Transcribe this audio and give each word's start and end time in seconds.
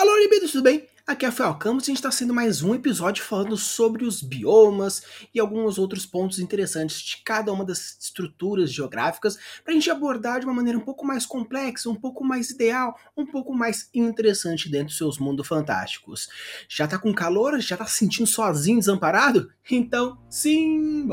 Alô, 0.00 0.16
libidos, 0.16 0.52
tudo 0.52 0.62
bem? 0.62 0.86
Aqui 1.06 1.26
é 1.26 1.28
a 1.28 1.32
Fel 1.32 1.54
Campos 1.56 1.86
e 1.86 1.90
a 1.90 1.90
gente 1.90 1.98
está 1.98 2.10
sendo 2.10 2.32
mais 2.32 2.62
um 2.62 2.74
episódio 2.74 3.22
falando 3.22 3.54
sobre 3.54 4.02
os 4.02 4.22
biomas 4.22 5.02
e 5.34 5.38
alguns 5.38 5.76
outros 5.76 6.06
pontos 6.06 6.38
interessantes 6.38 7.02
de 7.02 7.18
cada 7.18 7.52
uma 7.52 7.66
das 7.66 7.98
estruturas 8.00 8.72
geográficas 8.72 9.36
para 9.62 9.72
a 9.72 9.74
gente 9.74 9.90
abordar 9.90 10.40
de 10.40 10.46
uma 10.46 10.54
maneira 10.54 10.78
um 10.78 10.82
pouco 10.82 11.06
mais 11.06 11.26
complexa, 11.26 11.90
um 11.90 11.94
pouco 11.94 12.24
mais 12.24 12.48
ideal, 12.48 12.98
um 13.14 13.26
pouco 13.26 13.52
mais 13.52 13.90
interessante 13.92 14.70
dentro 14.70 14.86
dos 14.86 14.96
seus 14.96 15.18
mundos 15.18 15.46
fantásticos. 15.46 16.30
Já 16.66 16.88
tá 16.88 16.98
com 16.98 17.12
calor? 17.12 17.60
Já 17.60 17.76
tá 17.76 17.84
se 17.84 17.98
sentindo 17.98 18.26
sozinho, 18.26 18.78
desamparado? 18.78 19.52
Então, 19.70 20.16
sim, 20.30 21.06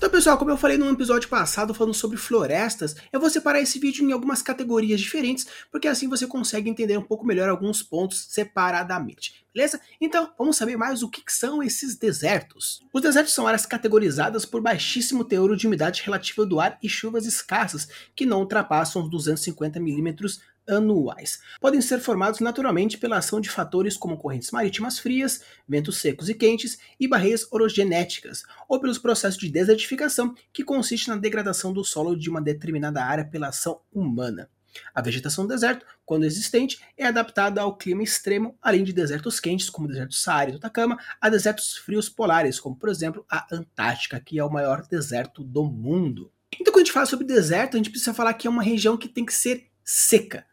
Então, 0.00 0.08
pessoal, 0.08 0.38
como 0.38 0.50
eu 0.50 0.56
falei 0.56 0.78
no 0.78 0.88
episódio 0.88 1.28
passado 1.28 1.74
falando 1.74 1.92
sobre 1.92 2.16
florestas, 2.16 2.96
eu 3.12 3.20
vou 3.20 3.28
separar 3.28 3.60
esse 3.60 3.78
vídeo 3.78 4.02
em 4.02 4.12
algumas 4.12 4.40
categorias 4.40 4.98
diferentes, 4.98 5.46
porque 5.70 5.86
assim 5.86 6.08
você 6.08 6.26
consegue 6.26 6.70
entender 6.70 6.96
um 6.96 7.02
pouco 7.02 7.26
melhor 7.26 7.50
alguns 7.50 7.82
pontos 7.82 8.24
separadamente. 8.30 9.44
Beleza? 9.52 9.78
Então, 10.00 10.32
vamos 10.38 10.56
saber 10.56 10.78
mais 10.78 11.02
o 11.02 11.10
que 11.10 11.22
são 11.28 11.62
esses 11.62 11.96
desertos. 11.96 12.80
Os 12.94 13.02
desertos 13.02 13.34
são 13.34 13.46
áreas 13.46 13.66
categorizadas 13.66 14.46
por 14.46 14.62
baixíssimo 14.62 15.22
teor 15.22 15.54
de 15.54 15.66
umidade 15.66 16.02
relativa 16.02 16.46
do 16.46 16.58
ar 16.58 16.78
e 16.82 16.88
chuvas 16.88 17.26
escassas, 17.26 17.86
que 18.16 18.24
não 18.24 18.38
ultrapassam 18.40 19.02
os 19.02 19.10
250 19.10 19.78
milímetros 19.80 20.40
anuais. 20.70 21.40
Podem 21.60 21.80
ser 21.80 21.98
formados 22.00 22.40
naturalmente 22.40 22.96
pela 22.96 23.18
ação 23.18 23.40
de 23.40 23.50
fatores 23.50 23.96
como 23.96 24.16
correntes 24.16 24.50
marítimas 24.50 24.98
frias, 24.98 25.42
ventos 25.68 25.98
secos 25.98 26.28
e 26.28 26.34
quentes 26.34 26.78
e 26.98 27.08
barreiras 27.08 27.46
orogenéticas, 27.50 28.44
ou 28.68 28.80
pelos 28.80 28.98
processos 28.98 29.38
de 29.38 29.50
desertificação, 29.50 30.34
que 30.52 30.64
consiste 30.64 31.08
na 31.08 31.16
degradação 31.16 31.72
do 31.72 31.84
solo 31.84 32.16
de 32.16 32.30
uma 32.30 32.40
determinada 32.40 33.04
área 33.04 33.24
pela 33.24 33.48
ação 33.48 33.80
humana. 33.92 34.48
A 34.94 35.02
vegetação 35.02 35.44
do 35.44 35.52
deserto, 35.52 35.84
quando 36.04 36.24
existente, 36.24 36.80
é 36.96 37.06
adaptada 37.06 37.60
ao 37.60 37.76
clima 37.76 38.02
extremo, 38.02 38.56
além 38.62 38.84
de 38.84 38.92
desertos 38.92 39.40
quentes, 39.40 39.68
como 39.68 39.86
o 39.86 39.90
deserto 39.90 40.14
Saara 40.14 40.50
e 40.50 40.52
do 40.52 40.58
Atacama, 40.58 40.98
a 41.20 41.28
desertos 41.28 41.76
frios 41.76 42.08
polares, 42.08 42.60
como 42.60 42.76
por 42.76 42.88
exemplo 42.88 43.24
a 43.30 43.46
Antártica, 43.52 44.20
que 44.20 44.38
é 44.38 44.44
o 44.44 44.50
maior 44.50 44.86
deserto 44.86 45.42
do 45.42 45.64
mundo. 45.64 46.32
Então, 46.52 46.72
quando 46.72 46.82
a 46.82 46.84
gente 46.84 46.92
fala 46.92 47.06
sobre 47.06 47.26
deserto, 47.26 47.74
a 47.74 47.78
gente 47.78 47.90
precisa 47.90 48.14
falar 48.14 48.34
que 48.34 48.46
é 48.46 48.50
uma 48.50 48.62
região 48.62 48.96
que 48.96 49.08
tem 49.08 49.24
que 49.24 49.34
ser 49.34 49.68
seca. 49.84 50.44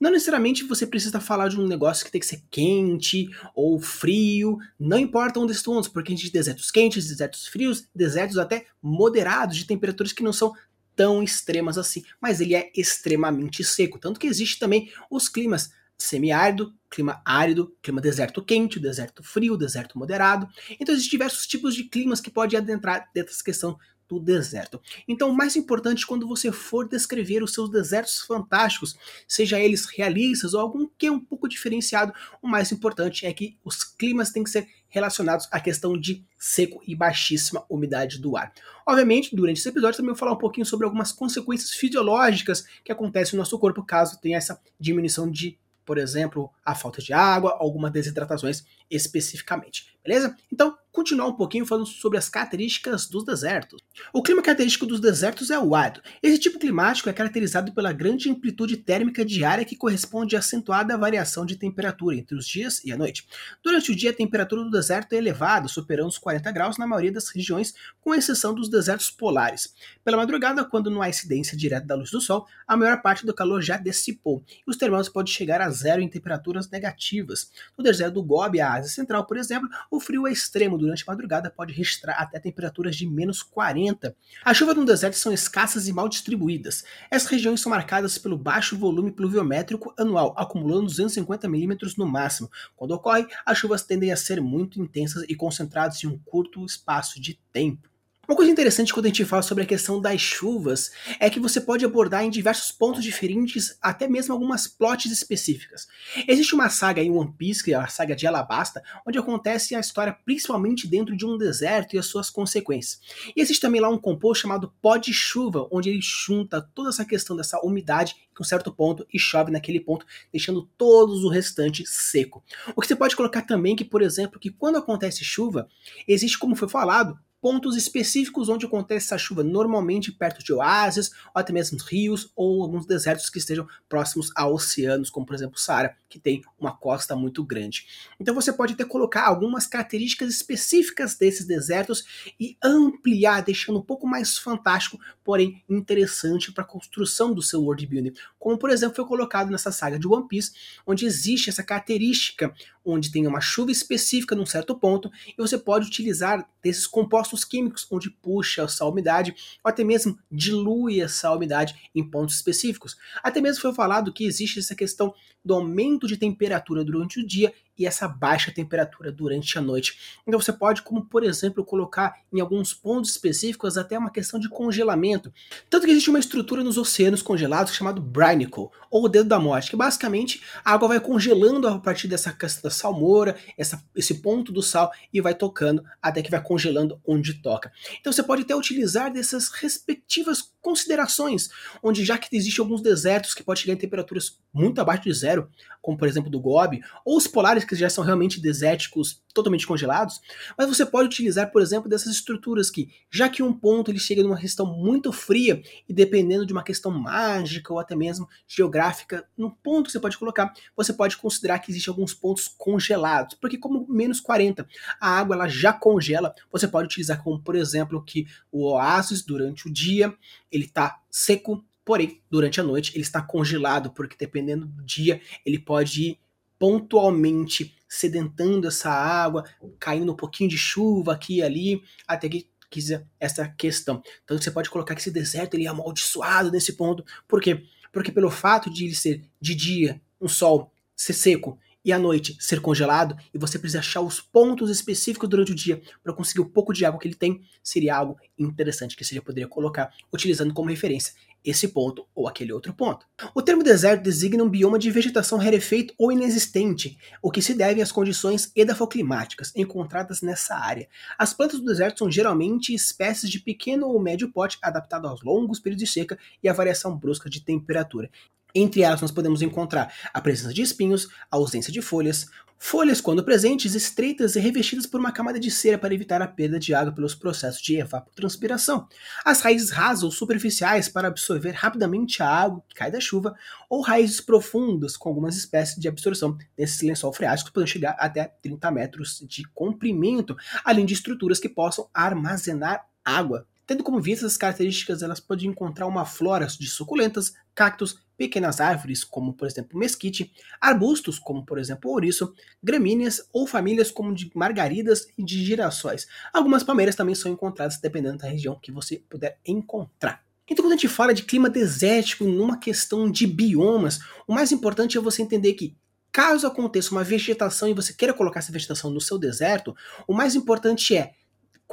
Não 0.00 0.10
necessariamente 0.10 0.64
você 0.64 0.86
precisa 0.86 1.20
falar 1.20 1.48
de 1.48 1.58
um 1.58 1.66
negócio 1.66 2.04
que 2.04 2.10
tem 2.10 2.20
que 2.20 2.26
ser 2.26 2.42
quente 2.50 3.28
ou 3.54 3.78
frio, 3.80 4.58
não 4.78 4.98
importa 4.98 5.40
onde 5.40 5.52
estamos, 5.52 5.88
porque 5.88 6.12
a 6.12 6.16
gente 6.16 6.30
tem 6.30 6.40
desertos 6.40 6.70
quentes, 6.70 7.08
desertos 7.08 7.46
frios, 7.46 7.88
desertos 7.94 8.36
até 8.36 8.66
moderados, 8.82 9.56
de 9.56 9.66
temperaturas 9.66 10.12
que 10.12 10.22
não 10.22 10.32
são 10.32 10.52
tão 10.96 11.22
extremas 11.22 11.78
assim, 11.78 12.04
mas 12.20 12.40
ele 12.40 12.54
é 12.54 12.70
extremamente 12.76 13.64
seco. 13.64 13.98
Tanto 13.98 14.20
que 14.20 14.26
existe 14.26 14.58
também 14.58 14.92
os 15.10 15.28
climas 15.28 15.70
semiárido, 15.96 16.74
clima 16.90 17.22
árido, 17.24 17.74
clima 17.80 18.00
deserto 18.00 18.42
quente, 18.42 18.80
deserto 18.80 19.22
frio, 19.22 19.56
deserto 19.56 19.98
moderado. 19.98 20.48
Então 20.78 20.92
existem 20.92 21.12
diversos 21.12 21.46
tipos 21.46 21.74
de 21.74 21.84
climas 21.84 22.20
que 22.20 22.30
pode 22.30 22.56
adentrar 22.56 23.08
dessa 23.14 23.42
questão 23.42 23.78
do 24.08 24.20
deserto. 24.20 24.80
Então, 25.08 25.30
o 25.30 25.36
mais 25.36 25.56
importante 25.56 26.06
quando 26.06 26.26
você 26.26 26.52
for 26.52 26.88
descrever 26.88 27.42
os 27.42 27.52
seus 27.52 27.70
desertos 27.70 28.20
fantásticos, 28.20 28.96
seja 29.26 29.58
eles 29.58 29.86
realistas 29.86 30.54
ou 30.54 30.60
algum 30.60 30.86
que 30.98 31.06
é 31.06 31.12
um 31.12 31.20
pouco 31.20 31.48
diferenciado, 31.48 32.12
o 32.42 32.48
mais 32.48 32.70
importante 32.72 33.26
é 33.26 33.32
que 33.32 33.56
os 33.64 33.82
climas 33.84 34.30
têm 34.30 34.44
que 34.44 34.50
ser 34.50 34.68
relacionados 34.88 35.48
à 35.50 35.58
questão 35.58 35.98
de 35.98 36.24
seco 36.38 36.80
e 36.86 36.94
baixíssima 36.94 37.64
umidade 37.68 38.20
do 38.20 38.36
ar. 38.36 38.52
Obviamente, 38.86 39.34
durante 39.34 39.58
esse 39.58 39.68
episódio 39.68 39.96
também 39.96 40.12
vou 40.12 40.18
falar 40.18 40.32
um 40.32 40.38
pouquinho 40.38 40.66
sobre 40.66 40.84
algumas 40.84 41.10
consequências 41.10 41.70
fisiológicas 41.70 42.64
que 42.84 42.92
acontecem 42.92 43.36
no 43.36 43.42
nosso 43.42 43.58
corpo 43.58 43.82
caso 43.82 44.20
tenha 44.20 44.36
essa 44.36 44.60
diminuição 44.78 45.28
de 45.30 45.58
por 45.84 45.98
exemplo, 45.98 46.50
a 46.64 46.74
falta 46.74 47.02
de 47.02 47.12
água, 47.12 47.56
algumas 47.58 47.92
desidratações 47.92 48.64
especificamente, 48.90 49.94
beleza? 50.02 50.34
Então, 50.50 50.76
continuar 50.94 51.26
um 51.26 51.32
pouquinho 51.32 51.66
falando 51.66 51.86
sobre 51.86 52.16
as 52.16 52.28
características 52.28 53.08
dos 53.08 53.24
desertos. 53.24 53.82
O 54.12 54.22
clima 54.22 54.40
característico 54.40 54.86
dos 54.86 55.00
desertos 55.00 55.50
é 55.50 55.58
o 55.58 55.74
árido. 55.74 56.00
Esse 56.22 56.38
tipo 56.38 56.56
climático 56.56 57.10
é 57.10 57.12
caracterizado 57.12 57.74
pela 57.74 57.92
grande 57.92 58.30
amplitude 58.30 58.76
térmica 58.76 59.24
diária 59.24 59.64
que 59.64 59.74
corresponde 59.74 60.36
à 60.36 60.38
acentuada 60.38 60.96
variação 60.96 61.44
de 61.44 61.56
temperatura 61.56 62.14
entre 62.14 62.36
os 62.36 62.46
dias 62.46 62.80
e 62.84 62.92
a 62.92 62.96
noite. 62.96 63.26
Durante 63.60 63.90
o 63.90 63.96
dia, 63.96 64.10
a 64.10 64.14
temperatura 64.14 64.62
do 64.62 64.70
deserto 64.70 65.14
é 65.14 65.16
elevada, 65.16 65.66
superando 65.66 66.10
os 66.10 66.16
40 66.16 66.52
graus 66.52 66.78
na 66.78 66.86
maioria 66.86 67.10
das 67.10 67.28
regiões, 67.28 67.74
com 68.00 68.14
exceção 68.14 68.54
dos 68.54 68.68
desertos 68.68 69.10
polares. 69.10 69.74
Pela 70.04 70.16
madrugada, 70.16 70.64
quando 70.64 70.92
não 70.92 71.02
há 71.02 71.08
incidência 71.08 71.56
direta 71.56 71.86
da 71.86 71.96
luz 71.96 72.12
do 72.12 72.20
sol, 72.20 72.46
a 72.68 72.76
maior 72.76 73.02
parte 73.02 73.26
do 73.26 73.34
calor 73.34 73.60
já 73.60 73.76
dissipou 73.76 74.44
e 74.64 74.70
os 74.70 74.76
termômetros 74.76 75.12
podem 75.12 75.32
chegar 75.32 75.60
a 75.60 75.70
zero 75.70 76.00
em 76.00 76.08
temperaturas 76.08 76.70
negativas. 76.70 77.50
No 77.76 77.82
deserto 77.82 78.14
do 78.14 78.22
Gobi, 78.22 78.60
a 78.60 78.74
Ásia 78.74 78.92
Central, 78.92 79.26
por 79.26 79.36
exemplo, 79.36 79.68
o 79.90 79.98
frio 79.98 80.28
é 80.28 80.32
extremo 80.32 80.83
durante 80.84 81.04
a 81.06 81.12
madrugada 81.12 81.50
pode 81.50 81.72
registrar 81.72 82.14
até 82.14 82.38
temperaturas 82.38 82.96
de 82.96 83.06
menos 83.06 83.42
40. 83.42 84.14
As 84.44 84.56
chuvas 84.56 84.76
no 84.76 84.84
deserto 84.84 85.16
são 85.16 85.32
escassas 85.32 85.88
e 85.88 85.92
mal 85.92 86.08
distribuídas. 86.08 86.84
Essas 87.10 87.28
regiões 87.28 87.60
são 87.60 87.70
marcadas 87.70 88.18
pelo 88.18 88.36
baixo 88.36 88.76
volume 88.76 89.10
pluviométrico 89.10 89.94
anual, 89.98 90.34
acumulando 90.36 90.86
250 90.86 91.48
milímetros 91.48 91.96
no 91.96 92.06
máximo. 92.06 92.50
Quando 92.76 92.92
ocorre, 92.92 93.26
as 93.44 93.58
chuvas 93.58 93.82
tendem 93.82 94.12
a 94.12 94.16
ser 94.16 94.40
muito 94.40 94.80
intensas 94.80 95.24
e 95.28 95.34
concentradas 95.34 96.02
em 96.04 96.06
um 96.06 96.18
curto 96.18 96.64
espaço 96.64 97.20
de 97.20 97.38
tempo. 97.52 97.93
Uma 98.26 98.36
coisa 98.36 98.50
interessante 98.50 98.92
quando 98.92 99.04
a 99.04 99.08
gente 99.08 99.24
fala 99.24 99.42
sobre 99.42 99.64
a 99.64 99.66
questão 99.66 100.00
das 100.00 100.18
chuvas 100.18 100.90
é 101.20 101.28
que 101.28 101.38
você 101.38 101.60
pode 101.60 101.84
abordar 101.84 102.24
em 102.24 102.30
diversos 102.30 102.72
pontos 102.72 103.04
diferentes, 103.04 103.76
até 103.82 104.08
mesmo 104.08 104.32
algumas 104.32 104.66
plots 104.66 105.12
específicas. 105.12 105.86
Existe 106.26 106.54
uma 106.54 106.70
saga 106.70 107.02
em 107.02 107.10
One 107.10 107.34
Piece, 107.36 107.62
que 107.62 107.74
é 107.74 107.76
a 107.76 107.86
saga 107.86 108.16
de 108.16 108.26
Alabasta, 108.26 108.82
onde 109.06 109.18
acontece 109.18 109.74
a 109.74 109.80
história 109.80 110.16
principalmente 110.24 110.88
dentro 110.88 111.14
de 111.14 111.26
um 111.26 111.36
deserto 111.36 111.94
e 111.94 111.98
as 111.98 112.06
suas 112.06 112.30
consequências. 112.30 112.98
E 113.36 113.42
existe 113.42 113.60
também 113.60 113.80
lá 113.80 113.90
um 113.90 113.98
composto 113.98 114.42
chamado 114.42 114.72
pó 114.80 114.96
de 114.96 115.12
chuva, 115.12 115.68
onde 115.70 115.90
ele 115.90 116.00
junta 116.00 116.62
toda 116.74 116.88
essa 116.88 117.04
questão 117.04 117.36
dessa 117.36 117.60
umidade 117.60 118.16
em 118.16 118.40
um 118.40 118.44
certo 118.44 118.72
ponto 118.72 119.06
e 119.12 119.18
chove 119.18 119.52
naquele 119.52 119.80
ponto, 119.80 120.06
deixando 120.32 120.68
todos 120.78 121.24
o 121.24 121.28
restante 121.28 121.84
seco. 121.86 122.42
O 122.74 122.80
que 122.80 122.86
você 122.86 122.96
pode 122.96 123.14
colocar 123.14 123.42
também 123.42 123.76
que, 123.76 123.84
por 123.84 124.00
exemplo, 124.00 124.40
que 124.40 124.50
quando 124.50 124.78
acontece 124.78 125.22
chuva, 125.24 125.68
existe, 126.08 126.38
como 126.38 126.56
foi 126.56 126.68
falado, 126.68 127.18
pontos 127.44 127.76
específicos 127.76 128.48
onde 128.48 128.64
acontece 128.64 129.04
essa 129.04 129.18
chuva, 129.18 129.44
normalmente 129.44 130.10
perto 130.10 130.42
de 130.42 130.50
oásis, 130.50 131.10
ou 131.34 131.38
até 131.38 131.52
mesmo 131.52 131.76
rios, 131.84 132.32
ou 132.34 132.62
alguns 132.62 132.86
desertos 132.86 133.28
que 133.28 133.36
estejam 133.36 133.68
próximos 133.86 134.30
a 134.34 134.48
oceanos, 134.48 135.10
como 135.10 135.26
por 135.26 135.34
exemplo 135.34 135.54
o 135.54 135.60
Saara, 135.60 135.94
que 136.14 136.20
tem 136.20 136.44
uma 136.56 136.70
costa 136.70 137.16
muito 137.16 137.42
grande. 137.42 137.88
Então 138.20 138.32
você 138.32 138.52
pode 138.52 138.74
até 138.74 138.84
colocar 138.84 139.26
algumas 139.26 139.66
características 139.66 140.32
específicas 140.32 141.16
desses 141.16 141.44
desertos 141.44 142.04
e 142.38 142.56
ampliar, 142.62 143.42
deixando 143.42 143.80
um 143.80 143.82
pouco 143.82 144.06
mais 144.06 144.38
fantástico, 144.38 144.96
porém 145.24 145.64
interessante 145.68 146.52
para 146.52 146.62
a 146.62 146.66
construção 146.66 147.34
do 147.34 147.42
seu 147.42 147.64
world 147.64 147.84
building. 147.84 148.12
Como 148.38 148.56
por 148.56 148.70
exemplo 148.70 148.94
foi 148.94 149.04
colocado 149.04 149.50
nessa 149.50 149.72
saga 149.72 149.98
de 149.98 150.06
One 150.06 150.28
Piece, 150.28 150.52
onde 150.86 151.04
existe 151.04 151.50
essa 151.50 151.64
característica 151.64 152.54
onde 152.84 153.10
tem 153.10 153.26
uma 153.26 153.40
chuva 153.40 153.72
específica 153.72 154.36
num 154.36 154.46
certo 154.46 154.76
ponto 154.76 155.10
e 155.26 155.34
você 155.36 155.56
pode 155.56 155.86
utilizar 155.86 156.46
desses 156.62 156.86
compostos 156.86 157.44
químicos 157.44 157.86
onde 157.90 158.10
puxa 158.10 158.62
essa 158.62 158.84
umidade 158.84 159.34
ou 159.64 159.68
até 159.68 159.82
mesmo 159.82 160.18
dilui 160.30 161.00
essa 161.00 161.32
umidade 161.32 161.90
em 161.94 162.08
pontos 162.08 162.36
específicos. 162.36 162.96
Até 163.22 163.40
mesmo 163.40 163.62
foi 163.62 163.74
falado 163.74 164.12
que 164.12 164.24
existe 164.24 164.58
essa 164.58 164.74
questão 164.74 165.14
do 165.44 165.54
aumento 165.54 166.03
de 166.06 166.16
temperatura 166.16 166.84
durante 166.84 167.20
o 167.20 167.26
dia 167.26 167.52
e 167.78 167.86
essa 167.86 168.06
baixa 168.06 168.52
temperatura 168.52 169.10
durante 169.10 169.58
a 169.58 169.60
noite. 169.60 169.98
Então 170.26 170.40
você 170.40 170.52
pode, 170.52 170.82
como 170.82 171.04
por 171.04 171.24
exemplo, 171.24 171.64
colocar 171.64 172.14
em 172.32 172.40
alguns 172.40 172.72
pontos 172.72 173.10
específicos 173.10 173.76
até 173.76 173.98
uma 173.98 174.10
questão 174.10 174.38
de 174.38 174.48
congelamento. 174.48 175.32
Tanto 175.68 175.86
que 175.86 175.92
existe 175.92 176.10
uma 176.10 176.18
estrutura 176.18 176.62
nos 176.62 176.78
oceanos 176.78 177.22
congelados 177.22 177.74
chamado 177.74 178.00
Brinicle, 178.00 178.68
ou 178.90 179.04
o 179.04 179.08
dedo 179.08 179.28
da 179.28 179.38
morte, 179.38 179.70
que 179.70 179.76
basicamente 179.76 180.42
a 180.64 180.72
água 180.72 180.88
vai 180.88 181.00
congelando 181.00 181.66
a 181.66 181.78
partir 181.78 182.06
dessa 182.06 182.32
questão 182.32 182.62
da 182.62 182.70
salmoura, 182.70 183.36
essa, 183.58 183.82
esse 183.94 184.22
ponto 184.22 184.52
do 184.52 184.62
sal, 184.62 184.92
e 185.12 185.20
vai 185.20 185.34
tocando 185.34 185.84
até 186.00 186.22
que 186.22 186.30
vai 186.30 186.42
congelando 186.42 187.00
onde 187.06 187.34
toca. 187.34 187.72
Então 188.00 188.12
você 188.12 188.22
pode 188.22 188.42
até 188.42 188.54
utilizar 188.54 189.12
dessas 189.12 189.48
respectivas 189.48 190.54
considerações, 190.60 191.50
onde 191.82 192.04
já 192.04 192.16
que 192.16 192.34
existem 192.34 192.62
alguns 192.62 192.80
desertos 192.80 193.34
que 193.34 193.42
podem 193.42 193.62
chegar 193.62 193.74
em 193.74 193.78
temperaturas 193.78 194.38
muito 194.52 194.80
abaixo 194.80 195.02
de 195.02 195.12
zero, 195.12 195.50
como 195.82 195.98
por 195.98 196.08
exemplo 196.08 196.30
do 196.30 196.40
Gobi, 196.40 196.80
ou 197.04 197.16
os 197.16 197.26
polares 197.26 197.63
que 197.66 197.74
já 197.74 197.88
são 197.88 198.04
realmente 198.04 198.40
desérticos, 198.40 199.22
totalmente 199.32 199.66
congelados, 199.66 200.20
mas 200.56 200.68
você 200.68 200.86
pode 200.86 201.08
utilizar, 201.08 201.50
por 201.50 201.60
exemplo, 201.60 201.88
dessas 201.88 202.12
estruturas 202.12 202.70
que, 202.70 202.88
já 203.10 203.28
que 203.28 203.42
um 203.42 203.52
ponto 203.52 203.90
ele 203.90 203.98
chega 203.98 204.22
numa 204.22 204.38
questão 204.38 204.64
muito 204.64 205.12
fria 205.12 205.62
e 205.88 205.92
dependendo 205.92 206.46
de 206.46 206.52
uma 206.52 206.62
questão 206.62 206.90
mágica 206.92 207.72
ou 207.72 207.78
até 207.78 207.96
mesmo 207.96 208.28
geográfica, 208.46 209.26
no 209.36 209.50
ponto 209.50 209.86
que 209.86 209.92
você 209.92 210.00
pode 210.00 210.16
colocar, 210.16 210.52
você 210.76 210.92
pode 210.92 211.16
considerar 211.16 211.58
que 211.58 211.70
existem 211.70 211.90
alguns 211.90 212.14
pontos 212.14 212.46
congelados, 212.46 213.36
porque 213.40 213.58
como 213.58 213.86
menos 213.88 214.20
40, 214.20 214.66
a 215.00 215.08
água 215.18 215.34
ela 215.34 215.48
já 215.48 215.72
congela, 215.72 216.34
você 216.50 216.68
pode 216.68 216.86
utilizar 216.86 217.22
como, 217.22 217.40
por 217.40 217.56
exemplo, 217.56 218.02
que 218.04 218.26
o 218.52 218.70
oásis 218.70 219.22
durante 219.22 219.66
o 219.68 219.72
dia, 219.72 220.14
ele 220.50 220.64
está 220.64 221.00
seco, 221.10 221.64
porém, 221.84 222.22
durante 222.30 222.60
a 222.60 222.64
noite 222.64 222.92
ele 222.94 223.02
está 223.02 223.20
congelado, 223.20 223.90
porque 223.90 224.16
dependendo 224.18 224.66
do 224.66 224.82
dia, 224.82 225.20
ele 225.44 225.58
pode 225.58 226.02
ir 226.02 226.23
pontualmente 226.64 227.76
sedentando 227.86 228.66
essa 228.66 228.88
água, 228.88 229.44
caindo 229.78 230.10
um 230.10 230.16
pouquinho 230.16 230.48
de 230.48 230.56
chuva 230.56 231.12
aqui 231.12 231.36
e 231.36 231.42
ali, 231.42 231.82
até 232.08 232.26
que 232.26 232.48
quiser 232.70 233.06
essa 233.20 233.46
questão. 233.46 234.02
Então 234.24 234.38
você 234.38 234.50
pode 234.50 234.70
colocar 234.70 234.94
que 234.94 235.02
esse 235.02 235.10
deserto 235.10 235.52
ele 235.52 235.66
é 235.66 235.68
amaldiçoado 235.68 236.50
nesse 236.50 236.72
ponto. 236.72 237.04
Por 237.28 237.42
quê? 237.42 237.66
Porque 237.92 238.10
pelo 238.10 238.30
fato 238.30 238.70
de 238.70 238.86
ele 238.86 238.94
ser 238.94 239.22
de 239.38 239.54
dia, 239.54 240.00
um 240.18 240.26
sol 240.26 240.72
ser 240.96 241.12
seco 241.12 241.58
e 241.84 241.92
à 241.92 241.98
noite 241.98 242.36
ser 242.40 242.60
congelado, 242.60 243.16
e 243.32 243.38
você 243.38 243.58
precisa 243.58 243.80
achar 243.80 244.00
os 244.00 244.20
pontos 244.20 244.70
específicos 244.70 245.28
durante 245.28 245.52
o 245.52 245.54
dia 245.54 245.82
para 246.02 246.12
conseguir 246.12 246.40
o 246.40 246.46
pouco 246.46 246.72
de 246.72 246.84
água 246.84 246.98
que 246.98 247.06
ele 247.06 247.14
tem, 247.14 247.42
seria 247.62 247.96
algo 247.96 248.16
interessante 248.38 248.96
que 248.96 249.04
você 249.04 249.14
já 249.14 249.22
poderia 249.22 249.48
colocar 249.48 249.92
utilizando 250.12 250.54
como 250.54 250.70
referência 250.70 251.14
esse 251.44 251.68
ponto 251.68 252.06
ou 252.14 252.26
aquele 252.26 252.52
outro 252.52 252.72
ponto. 252.72 253.06
O 253.34 253.42
termo 253.42 253.62
deserto 253.62 254.02
designa 254.02 254.42
um 254.42 254.48
bioma 254.48 254.78
de 254.78 254.90
vegetação 254.90 255.38
rarefeito 255.38 255.92
ou 255.98 256.10
inexistente, 256.10 256.96
o 257.20 257.30
que 257.30 257.42
se 257.42 257.52
deve 257.52 257.82
às 257.82 257.92
condições 257.92 258.50
edafoclimáticas 258.56 259.52
encontradas 259.54 260.22
nessa 260.22 260.56
área. 260.56 260.88
As 261.18 261.34
plantas 261.34 261.60
do 261.60 261.66
deserto 261.66 261.98
são 261.98 262.10
geralmente 262.10 262.72
espécies 262.72 263.28
de 263.28 263.38
pequeno 263.38 263.88
ou 263.88 264.00
médio 264.00 264.32
porte 264.32 264.58
adaptado 264.62 265.06
aos 265.06 265.22
longos 265.22 265.60
períodos 265.60 265.84
de 265.84 265.92
seca 265.92 266.18
e 266.42 266.48
à 266.48 266.52
variação 266.52 266.96
brusca 266.96 267.28
de 267.28 267.42
temperatura. 267.42 268.10
Entre 268.54 268.82
elas, 268.82 269.00
nós 269.00 269.10
podemos 269.10 269.42
encontrar 269.42 269.92
a 270.12 270.20
presença 270.20 270.54
de 270.54 270.62
espinhos, 270.62 271.08
a 271.30 271.36
ausência 271.36 271.72
de 271.72 271.82
folhas, 271.82 272.26
folhas, 272.56 273.00
quando 273.00 273.24
presentes, 273.24 273.74
estreitas 273.74 274.36
e 274.36 274.40
revestidas 274.40 274.86
por 274.86 274.98
uma 274.98 275.12
camada 275.12 275.38
de 275.38 275.50
cera 275.50 275.76
para 275.76 275.92
evitar 275.92 276.22
a 276.22 276.28
perda 276.28 276.58
de 276.58 276.72
água 276.72 276.92
pelos 276.92 277.14
processos 277.14 277.60
de 277.60 277.76
evapotranspiração, 277.76 278.88
as 279.24 279.40
raízes 279.40 279.70
rasas 279.70 280.04
ou 280.04 280.10
superficiais 280.10 280.88
para 280.88 281.08
absorver 281.08 281.50
rapidamente 281.50 282.22
a 282.22 282.28
água 282.28 282.62
que 282.68 282.76
cai 282.76 282.90
da 282.90 283.00
chuva, 283.00 283.34
ou 283.68 283.82
raízes 283.82 284.20
profundas 284.20 284.96
com 284.96 285.08
algumas 285.10 285.36
espécies 285.36 285.76
de 285.76 285.88
absorção 285.88 286.38
desse 286.56 286.86
lençol 286.86 287.12
freático 287.12 287.52
podem 287.52 287.66
chegar 287.66 287.96
até 287.98 288.32
30 288.40 288.70
metros 288.70 289.22
de 289.28 289.42
comprimento, 289.48 290.36
além 290.64 290.86
de 290.86 290.94
estruturas 290.94 291.38
que 291.38 291.48
possam 291.48 291.88
armazenar 291.92 292.86
água. 293.04 293.46
Tendo 293.66 293.82
como 293.82 294.00
vista 294.00 294.26
essas 294.26 294.36
características, 294.36 295.02
elas 295.02 295.20
podem 295.20 295.48
encontrar 295.48 295.86
uma 295.86 296.04
flora 296.04 296.46
de 296.46 296.66
suculentas, 296.66 297.32
cactos, 297.54 298.04
pequenas 298.16 298.60
árvores, 298.60 299.02
como 299.02 299.32
por 299.32 299.48
exemplo 299.48 299.78
mesquite, 299.78 300.32
arbustos, 300.60 301.18
como 301.18 301.44
por 301.44 301.58
exemplo 301.58 301.90
ouriço, 301.90 302.34
gramíneas 302.62 303.26
ou 303.32 303.46
famílias 303.46 303.90
como 303.90 304.14
de 304.14 304.30
margaridas 304.34 305.08
e 305.16 305.24
de 305.24 305.44
girassóis. 305.44 306.06
Algumas 306.32 306.62
palmeiras 306.62 306.94
também 306.94 307.14
são 307.14 307.32
encontradas 307.32 307.78
dependendo 307.78 308.18
da 308.18 308.28
região 308.28 308.58
que 308.60 308.70
você 308.70 309.02
puder 309.08 309.38
encontrar. 309.46 310.22
Então, 310.46 310.62
quando 310.62 310.72
a 310.72 310.76
gente 310.76 310.88
fala 310.88 311.14
de 311.14 311.22
clima 311.22 311.48
desértico 311.48 312.24
numa 312.24 312.58
questão 312.58 313.10
de 313.10 313.26
biomas, 313.26 314.00
o 314.26 314.34
mais 314.34 314.52
importante 314.52 314.98
é 314.98 315.00
você 315.00 315.22
entender 315.22 315.54
que 315.54 315.74
caso 316.12 316.46
aconteça 316.46 316.92
uma 316.92 317.02
vegetação 317.02 317.66
e 317.66 317.74
você 317.74 317.94
queira 317.94 318.12
colocar 318.12 318.40
essa 318.40 318.52
vegetação 318.52 318.90
no 318.90 319.00
seu 319.00 319.18
deserto, 319.18 319.74
o 320.06 320.12
mais 320.12 320.34
importante 320.34 320.94
é 320.94 321.14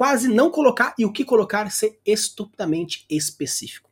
quase 0.02 0.28
não 0.28 0.50
colocar 0.50 0.96
e 0.98 1.06
o 1.06 1.12
que 1.12 1.24
colocar 1.24 1.70
ser 1.70 2.00
estupidamente 2.04 3.06
específico. 3.08 3.88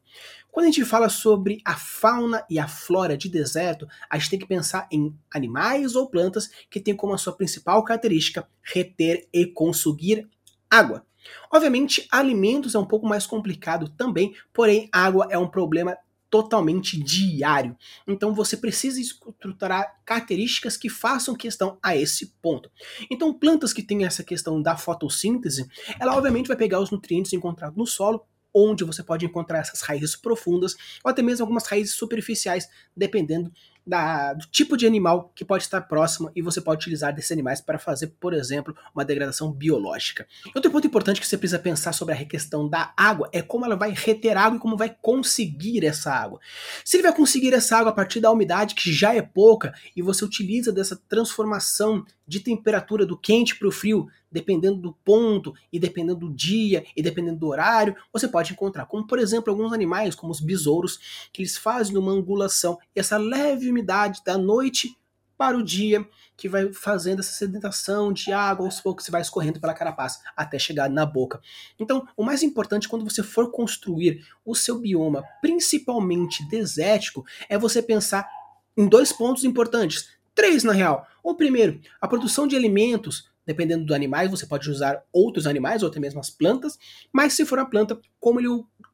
Quando 0.50 0.66
a 0.66 0.70
gente 0.72 0.84
fala 0.84 1.08
sobre 1.08 1.62
a 1.64 1.78
fauna 1.78 2.44
e 2.50 2.58
a 2.58 2.68
flora 2.68 3.16
de 3.16 3.30
deserto, 3.30 3.88
a 4.10 4.18
gente 4.18 4.32
tem 4.32 4.40
que 4.40 4.48
pensar 4.48 4.88
em 4.92 5.16
animais 5.32 5.94
ou 5.94 6.10
plantas 6.10 6.50
que 6.68 6.80
têm 6.80 6.96
como 6.96 7.14
a 7.14 7.18
sua 7.20 7.34
principal 7.34 7.84
característica 7.84 8.50
reter 8.64 9.28
e 9.32 9.46
consumir 9.46 10.28
água. 10.68 11.06
Obviamente, 11.54 12.08
alimentos 12.12 12.74
é 12.74 12.80
um 12.80 12.88
pouco 12.88 13.06
mais 13.06 13.28
complicado 13.28 13.88
também, 13.88 14.34
porém, 14.52 14.90
água 14.92 15.28
é 15.30 15.38
um 15.38 15.48
problema 15.48 15.96
totalmente 16.30 17.02
diário. 17.02 17.76
Então 18.08 18.34
você 18.34 18.56
precisa 18.56 19.02
estruturar 19.02 20.00
características 20.06 20.78
que 20.78 20.90
façam 20.90 21.36
questão 21.36 21.78
a 21.82 21.96
esse 21.96 22.28
ponto. 22.42 22.72
Então 23.10 23.34
plantas 23.34 23.74
que 23.74 23.84
têm 23.84 24.06
essa 24.06 24.24
questão 24.24 24.62
da 24.62 24.78
fotossíntese, 24.78 25.68
ela 26.00 26.16
obviamente 26.16 26.48
vai 26.48 26.58
pegar 26.58 26.80
os 26.80 26.92
nutrientes 26.92 27.34
encontrados 27.34 27.78
no 27.78 27.86
solo 27.86 28.26
onde 28.54 28.84
você 28.84 29.04
pode 29.04 29.26
encontrar 29.26 29.60
essas 29.60 29.82
raízes 29.82 30.16
profundas 30.16 30.76
ou 31.04 31.12
até 31.12 31.22
mesmo 31.22 31.44
algumas 31.44 31.68
raízes 31.68 31.94
superficiais, 31.94 32.68
dependendo 32.96 33.52
da, 33.90 34.34
do 34.34 34.46
tipo 34.46 34.78
de 34.78 34.86
animal 34.86 35.32
que 35.34 35.44
pode 35.44 35.64
estar 35.64 35.82
próximo 35.82 36.32
e 36.36 36.42
você 36.42 36.62
pode 36.62 36.82
utilizar 36.82 37.14
desses 37.14 37.32
animais 37.32 37.60
para 37.60 37.80
fazer, 37.80 38.08
por 38.20 38.34
exemplo, 38.34 38.76
uma 38.94 39.04
degradação 39.04 39.52
biológica. 39.52 40.28
Outro 40.54 40.70
ponto 40.70 40.86
importante 40.86 41.20
que 41.20 41.26
você 41.26 41.38
precisa 41.38 41.58
pensar 41.58 41.92
sobre 41.92 42.14
a 42.14 42.26
questão 42.26 42.70
da 42.70 42.94
água 42.96 43.28
é 43.34 43.42
como 43.42 43.66
ela 43.66 43.76
vai 43.76 43.92
reter 43.92 44.38
água 44.38 44.58
e 44.58 44.60
como 44.60 44.78
vai 44.78 44.96
conseguir 45.02 45.84
essa 45.84 46.14
água. 46.14 46.40
Se 46.86 46.98
ele 46.98 47.04
vai 47.04 47.16
conseguir 47.16 47.54
essa 47.54 47.78
água 47.78 47.92
a 47.92 47.96
partir 47.96 48.20
da 48.20 48.32
umidade, 48.32 48.76
que 48.76 48.94
já 48.94 49.16
é 49.16 49.22
pouca, 49.22 49.74
e 49.96 50.02
você 50.02 50.24
utiliza 50.24 50.72
dessa 50.72 50.96
transformação 50.96 52.06
de 52.30 52.40
temperatura 52.40 53.08
do 53.08 53.18
quente 53.18 53.58
para 53.58 53.68
o 53.68 53.72
frio, 53.72 54.08
dependendo 54.32 54.78
do 54.78 54.94
ponto 55.04 55.54
e 55.74 55.80
dependendo 55.80 56.20
do 56.20 56.34
dia 56.34 56.86
e 56.96 57.02
dependendo 57.02 57.40
do 57.40 57.48
horário, 57.48 57.96
você 58.14 58.28
pode 58.28 58.54
encontrar, 58.54 58.86
como 58.86 59.08
por 59.08 59.18
exemplo 59.18 59.52
alguns 59.52 59.74
animais, 59.74 60.14
como 60.14 60.32
os 60.32 60.40
besouros, 60.40 61.00
que 61.34 61.42
eles 61.42 61.58
fazem 61.58 61.98
uma 61.98 62.12
angulação, 62.12 62.78
essa 62.96 63.18
leve 63.18 63.70
umidade 63.70 64.22
da 64.24 64.38
noite 64.38 64.96
para 65.36 65.58
o 65.58 65.64
dia, 65.64 66.08
que 66.38 66.50
vai 66.50 66.72
fazendo 66.72 67.20
essa 67.20 67.32
sedentação 67.32 68.14
de 68.14 68.32
água 68.32 68.66
aos 68.66 68.80
poucos 68.80 69.06
se 69.06 69.12
vai 69.12 69.22
escorrendo 69.22 69.60
pela 69.60 69.74
carapaça 69.74 70.22
até 70.36 70.60
chegar 70.60 70.90
na 70.90 71.06
boca. 71.06 71.42
Então, 71.80 72.06
o 72.16 72.24
mais 72.24 72.44
importante 72.44 72.88
quando 72.88 73.10
você 73.10 73.24
for 73.24 73.50
construir 73.50 74.24
o 74.46 74.54
seu 74.54 74.78
bioma, 74.78 75.24
principalmente 75.42 76.48
desértico, 76.48 77.26
é 77.48 77.58
você 77.58 77.82
pensar 77.82 78.30
em 78.78 78.88
dois 78.88 79.12
pontos 79.12 79.44
importantes. 79.44 80.19
Três, 80.40 80.64
na 80.64 80.72
real. 80.72 81.06
O 81.22 81.36
primeiro, 81.36 81.82
a 82.00 82.08
produção 82.08 82.48
de 82.48 82.56
alimentos. 82.56 83.30
Dependendo 83.46 83.84
do 83.84 83.94
animais, 83.94 84.32
você 84.32 84.46
pode 84.46 84.70
usar 84.70 85.04
outros 85.12 85.46
animais 85.46 85.84
ou 85.84 85.90
até 85.90 86.00
mesmo 86.00 86.18
as 86.22 86.30
plantas, 86.30 86.80
mas 87.12 87.34
se 87.34 87.46
for 87.46 87.60
a 87.60 87.66
planta, 87.66 88.00
como 88.22 88.40
ele 88.40 88.48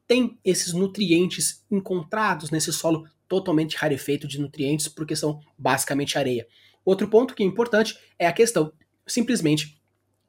tem 0.08 0.36
esses 0.44 0.72
nutrientes 0.72 1.64
encontrados 1.70 2.50
nesse 2.50 2.72
solo 2.72 3.06
totalmente 3.28 3.76
rarefeito 3.76 4.26
de 4.26 4.40
nutrientes, 4.40 4.88
porque 4.88 5.14
são 5.14 5.38
basicamente 5.56 6.18
areia. 6.18 6.48
Outro 6.84 7.06
ponto 7.06 7.32
que 7.32 7.44
é 7.44 7.46
importante 7.46 7.96
é 8.18 8.26
a 8.26 8.32
questão 8.32 8.72
simplesmente 9.06 9.80